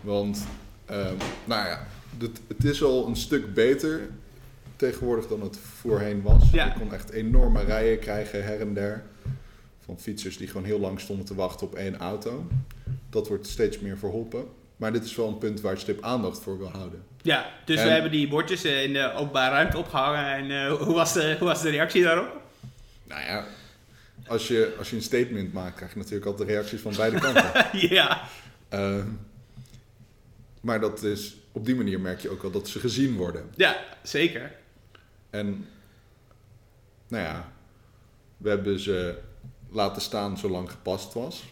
Want, 0.00 0.46
ehm, 0.86 1.14
nou 1.44 1.68
ja, 1.68 1.86
het, 2.18 2.40
het 2.48 2.64
is 2.64 2.82
al 2.82 3.06
een 3.06 3.16
stuk 3.16 3.54
beter 3.54 4.10
tegenwoordig 4.76 5.26
dan 5.26 5.40
het 5.40 5.56
voorheen 5.56 6.22
was. 6.22 6.50
Ja. 6.50 6.64
Je 6.64 6.72
kon 6.80 6.92
echt 6.94 7.10
enorme 7.10 7.64
rijen 7.64 7.98
krijgen 7.98 8.44
her 8.44 8.60
en 8.60 8.74
der. 8.74 9.04
Van 9.84 9.98
fietsers 9.98 10.36
die 10.36 10.46
gewoon 10.46 10.64
heel 10.64 10.80
lang 10.80 11.00
stonden 11.00 11.26
te 11.26 11.34
wachten 11.34 11.66
op 11.66 11.74
één 11.74 11.98
auto. 11.98 12.46
Dat 13.10 13.28
wordt 13.28 13.46
steeds 13.46 13.78
meer 13.78 13.98
verholpen. 13.98 14.44
Maar 14.80 14.92
dit 14.92 15.04
is 15.04 15.16
wel 15.16 15.28
een 15.28 15.38
punt 15.38 15.60
waar 15.60 15.78
Stip 15.78 16.02
aandacht 16.02 16.42
voor 16.42 16.58
wil 16.58 16.68
houden. 16.70 17.04
Ja, 17.22 17.50
dus 17.64 17.78
En- 17.78 17.84
we 17.84 17.90
hebben 17.90 18.10
die 18.10 18.28
bordjes 18.28 18.64
eh, 18.64 18.82
in 18.82 18.92
de 18.92 19.12
openbare 19.14 19.54
ruimte 19.54 19.78
opgehangen. 19.78 20.34
En 20.34 20.64
eh, 20.66 20.72
hoe, 20.82 20.94
was 20.94 21.12
de, 21.12 21.36
hoe 21.38 21.48
was 21.48 21.62
de 21.62 21.70
reactie 21.70 22.02
daarop? 22.02 22.40
Nou 23.04 23.20
ja, 23.22 23.46
als 24.26 24.48
je, 24.48 24.74
als 24.78 24.90
je 24.90 24.96
een 24.96 25.02
statement 25.02 25.52
maakt, 25.52 25.76
krijg 25.76 25.92
je 25.92 25.98
natuurlijk 25.98 26.26
altijd 26.26 26.48
de 26.48 26.54
reacties 26.54 26.80
van 26.80 26.92
beide 26.96 27.18
kanten. 27.20 27.52
ja. 27.96 28.22
Ehm, 28.68 29.06
maar 30.60 30.80
dat 30.80 31.02
is, 31.02 31.36
op 31.52 31.64
die 31.66 31.74
manier 31.74 32.00
merk 32.00 32.20
je 32.20 32.30
ook 32.30 32.42
wel 32.42 32.50
dat 32.50 32.68
ze 32.68 32.78
gezien 32.78 33.16
worden. 33.16 33.50
ja, 33.56 33.76
zeker. 34.02 34.52
En 35.30 35.66
nou 37.08 37.24
ja, 37.24 37.52
we 38.36 38.48
hebben 38.48 38.78
ze 38.80 39.18
laten 39.70 40.02
staan 40.02 40.38
zolang 40.38 40.70
gepast 40.70 41.12
was. 41.14 41.44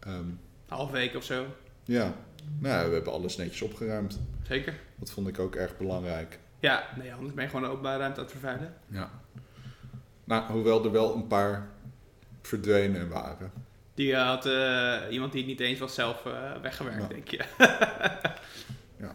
Ehm, 0.00 0.24
Half 0.68 0.90
week 0.90 1.14
of 1.14 1.24
zo. 1.24 1.46
Ja, 1.86 2.14
nou 2.58 2.88
we 2.88 2.94
hebben 2.94 3.12
alles 3.12 3.36
netjes 3.36 3.62
opgeruimd. 3.62 4.20
Zeker. 4.48 4.74
Dat 4.96 5.10
vond 5.10 5.28
ik 5.28 5.38
ook 5.38 5.54
erg 5.54 5.76
belangrijk. 5.76 6.38
Ja, 6.60 6.84
nee, 6.98 7.12
anders 7.14 7.34
ben 7.34 7.44
je 7.44 7.50
gewoon 7.50 7.64
de 7.64 7.70
openbare 7.70 7.98
ruimte 7.98 8.18
aan 8.18 8.24
het 8.24 8.32
vervuilen. 8.32 8.74
Ja. 8.88 9.10
Nou, 10.24 10.52
hoewel 10.52 10.84
er 10.84 10.92
wel 10.92 11.14
een 11.14 11.26
paar 11.26 11.68
verdwenen 12.42 13.08
waren. 13.08 13.52
Die 13.94 14.14
eh, 14.14 14.26
had 14.26 14.46
eh, 14.46 14.98
iemand 15.10 15.32
die 15.32 15.40
het 15.40 15.50
niet 15.50 15.60
eens 15.60 15.78
was 15.78 15.94
zelf 15.94 16.26
eh, 16.26 16.60
weggewerkt, 16.62 17.08
denk 17.08 17.28
je. 17.28 17.44
Ja. 18.98 19.12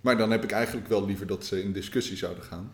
Maar 0.00 0.16
dan 0.18 0.30
heb 0.30 0.44
ik 0.44 0.50
eigenlijk 0.52 0.88
wel 0.88 1.06
liever 1.06 1.26
dat 1.26 1.44
ze 1.44 1.62
in 1.62 1.72
discussie 1.72 2.16
zouden 2.16 2.44
gaan. 2.44 2.70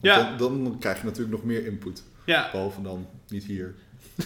Want 0.00 0.14
Ja. 0.14 0.36
Dan, 0.36 0.64
dan 0.64 0.78
krijg 0.78 0.98
je 0.98 1.04
natuurlijk 1.04 1.32
nog 1.36 1.44
meer 1.44 1.66
input. 1.66 2.02
ja. 2.26 2.50
Behalve 2.50 2.82
dan 2.82 3.06
niet 3.28 3.44
hier. 3.44 3.74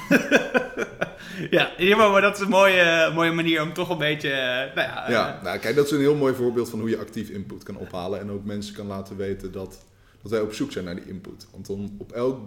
ja, 1.50 1.96
maar 1.96 2.20
dat 2.20 2.34
is 2.34 2.40
een 2.40 2.48
mooie, 2.48 3.10
mooie 3.14 3.32
manier 3.32 3.62
om 3.62 3.72
toch 3.72 3.88
een 3.90 3.98
beetje, 3.98 4.30
eh, 4.30 4.74
nou 4.74 4.88
ja, 4.88 5.10
Ja, 5.10 5.36
eh, 5.36 5.42
nou, 5.42 5.58
kijk, 5.58 5.76
dat 5.76 5.86
is 5.86 5.92
een 5.92 5.98
heel 5.98 6.14
mooi 6.14 6.34
voorbeeld 6.34 6.70
van 6.70 6.80
hoe 6.80 6.88
je 6.88 6.98
actief 6.98 7.28
input 7.28 7.62
kan 7.62 7.76
ophalen. 7.76 8.20
En 8.20 8.30
ook 8.30 8.44
mensen 8.44 8.74
kan 8.74 8.86
laten 8.86 9.16
weten 9.16 9.52
dat, 9.52 9.84
dat 10.22 10.30
wij 10.30 10.40
op 10.40 10.52
zoek 10.52 10.72
zijn 10.72 10.84
naar 10.84 10.94
die 10.94 11.08
input. 11.08 11.46
Want 11.50 11.66
dan 11.66 11.94
op 11.98 12.12
elk 12.12 12.40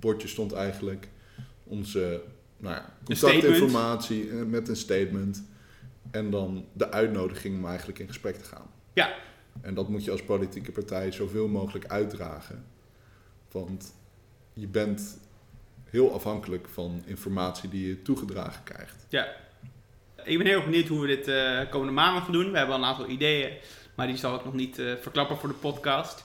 bordje 0.00 0.28
stond 0.28 0.52
eigenlijk 0.52 1.08
onze 1.64 2.22
nou 2.56 2.74
ja, 2.74 2.94
contactinformatie 3.04 4.30
eh, 4.30 4.42
met 4.42 4.68
een 4.68 4.76
statement. 4.76 5.42
En 6.10 6.30
dan 6.30 6.64
de 6.72 6.90
uitnodiging 6.90 7.58
om 7.58 7.66
eigenlijk 7.66 7.98
in 7.98 8.06
gesprek 8.06 8.36
te 8.36 8.44
gaan. 8.44 8.66
Ja. 8.92 9.14
En 9.60 9.74
dat 9.74 9.88
moet 9.88 10.04
je 10.04 10.10
als 10.10 10.22
politieke 10.22 10.72
partij 10.72 11.12
zoveel 11.12 11.48
mogelijk 11.48 11.86
uitdragen. 11.86 12.64
Want 13.52 13.94
je 14.52 14.66
bent 14.66 15.18
heel 15.94 16.14
afhankelijk 16.14 16.68
van 16.72 17.02
informatie 17.06 17.68
die 17.68 17.88
je 17.88 18.02
toegedragen 18.02 18.62
krijgt. 18.64 19.06
ja. 19.08 19.26
Ik 20.24 20.38
ben 20.38 20.46
heel 20.46 20.62
benieuwd 20.64 20.88
hoe 20.88 21.00
we 21.00 21.06
dit 21.06 21.28
eh, 21.28 21.58
komende 21.70 21.92
maanden 21.92 22.22
gaan 22.22 22.32
doen. 22.32 22.50
We 22.50 22.56
hebben 22.58 22.76
al 22.76 22.82
een 22.82 22.88
aantal 22.88 23.08
ideeën, 23.08 23.50
maar 23.94 24.06
die 24.06 24.16
zal 24.16 24.34
ik 24.34 24.44
nog 24.44 24.54
niet 24.54 24.78
eh, 24.78 24.86
verklappen 25.00 25.36
voor 25.36 25.48
de 25.48 25.54
podcast. 25.54 26.24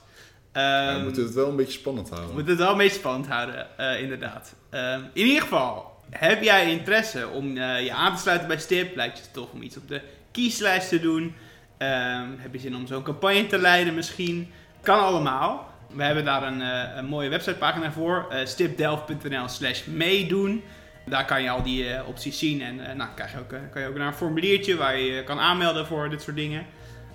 Ja, 0.53 0.87
Ehm, 0.89 0.97
we 0.97 1.03
moeten 1.03 1.23
het 1.23 1.33
wel 1.33 1.49
een 1.49 1.55
beetje 1.55 1.79
spannend 1.79 2.09
We 2.09 2.15
houden. 2.15 2.35
moeten 2.35 2.53
het 2.53 2.63
wel 2.63 2.71
een 2.71 2.77
beetje 2.77 2.97
spannend 2.99 3.27
houden, 3.27 3.77
eh, 3.77 4.01
inderdaad. 4.01 4.55
Ehm, 4.69 5.01
in 5.13 5.25
ieder 5.25 5.41
geval, 5.41 5.97
heb 6.09 6.43
jij 6.43 6.71
interesse 6.71 7.27
om 7.27 7.53
je 7.57 7.91
aan 7.93 8.15
te 8.15 8.21
sluiten 8.21 8.47
bij 8.47 8.59
Stip? 8.59 8.95
Lijkt 8.95 9.17
je 9.17 9.23
het 9.23 9.33
tof 9.33 9.51
om 9.51 9.61
iets 9.61 9.77
op 9.77 9.87
de 9.87 10.01
kieslijst 10.31 10.89
te 10.89 10.99
doen? 10.99 11.35
Ehm, 11.77 12.27
heb 12.37 12.53
je 12.53 12.59
zin 12.59 12.75
om 12.75 12.87
zo'n 12.87 13.03
campagne 13.03 13.47
te 13.47 13.57
leiden 13.57 13.93
misschien? 13.95 14.51
Kan 14.81 14.99
allemaal. 14.99 15.73
We 15.93 16.03
hebben 16.03 16.25
daar 16.25 16.43
een, 16.43 16.61
eh, 16.61 16.95
een 16.95 17.05
mooie 17.05 17.29
websitepagina 17.29 17.91
voor. 17.91 18.27
eh 18.29 18.45
stipdelft.nl 18.45 19.47
slash 19.47 19.85
meedoen. 19.85 20.63
Daar 21.05 21.25
kan 21.25 21.43
je 21.43 21.49
al 21.49 21.63
die 21.63 21.89
eh, 21.89 22.07
opties 22.07 22.39
zien. 22.39 22.61
En 22.61 22.89
eh, 22.89 22.95
nou, 22.95 23.09
krijg 23.15 23.31
je 23.31 23.39
ook, 23.39 23.49
kan 23.71 23.81
je 23.81 23.87
ook 23.87 23.97
naar 23.97 24.07
een 24.07 24.13
formuliertje 24.13 24.75
waar 24.77 24.97
je 24.97 25.11
je 25.11 25.23
kan 25.23 25.39
aanmelden 25.39 25.85
voor 25.85 26.09
dit 26.09 26.21
soort 26.21 26.35
dingen. 26.35 26.65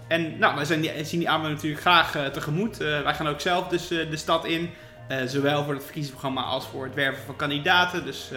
En 0.08 0.38
nou, 0.38 0.54
wij 0.54 0.64
zijn 0.64 0.80
die, 0.80 1.04
zien 1.04 1.18
die 1.18 1.28
aanmelding 1.28 1.54
natuurlijk 1.54 1.82
graag 1.82 2.32
tegemoet. 2.32 2.76
Wij 2.76 3.14
gaan 3.14 3.28
ook 3.28 3.40
zelf 3.40 3.68
dus 3.68 3.88
de 3.88 4.16
stad 4.16 4.44
in. 4.44 4.70
Zowel 5.26 5.64
voor 5.64 5.74
het 5.74 5.82
verkiezingsprogramma 5.82 6.42
als 6.42 6.66
voor 6.66 6.84
het 6.84 6.94
werven 6.94 7.24
van 7.24 7.36
kandidaten. 7.36 8.04
Dus 8.04 8.30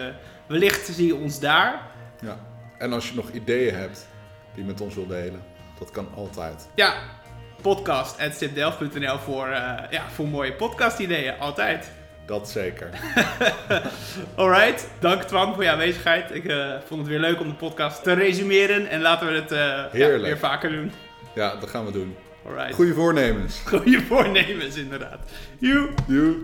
wellicht 0.46 0.86
zie 0.86 1.06
je 1.06 1.14
ons 1.14 1.40
daar. 1.40 1.80
Ja. 2.20 2.38
En 2.78 2.92
als 2.92 3.08
je 3.08 3.14
nog 3.14 3.30
ideeën 3.30 3.74
hebt 3.74 4.08
die 4.54 4.62
je 4.62 4.70
met 4.70 4.80
ons 4.80 4.94
wilt 4.94 5.08
delen, 5.08 5.42
dat 5.78 5.90
kan 5.90 6.08
altijd. 6.14 6.68
Ja, 6.74 6.94
podcast.stipdelft.nl 7.62 9.18
voor, 9.18 9.48
eh, 9.48 9.72
ja, 9.90 10.02
voor 10.12 10.28
mooie 10.28 10.52
podcast 10.52 10.98
ideeën. 10.98 11.38
Altijd. 11.38 11.90
Dat 12.26 12.48
zeker. 12.48 12.90
Alright, 14.36 14.88
dank 14.98 15.22
Twan 15.22 15.54
voor 15.54 15.62
je 15.62 15.70
aanwezigheid. 15.70 16.34
Ik 16.34 16.44
eh, 16.44 16.74
vond 16.86 17.00
het 17.00 17.08
weer 17.08 17.20
leuk 17.20 17.40
om 17.40 17.48
de 17.48 17.54
podcast 17.54 18.02
te 18.02 18.12
resumeren. 18.12 18.88
En 18.88 19.00
laten 19.00 19.26
we 19.26 19.34
het 19.34 19.50
ja, 19.50 19.88
Heerlijk. 19.92 20.22
weer 20.22 20.38
vaker 20.38 20.70
doen. 20.70 20.92
Ja, 21.34 21.56
dat 21.60 21.68
gaan 21.70 21.86
we 21.86 21.92
doen. 21.92 22.16
Alright. 22.46 22.74
Goede 22.74 22.94
voornemens. 22.94 23.60
Goeie 23.66 24.00
voornemens 24.00 24.76
inderdaad. 24.76 25.18
Joe. 25.58 25.88
Joe. 26.06 26.34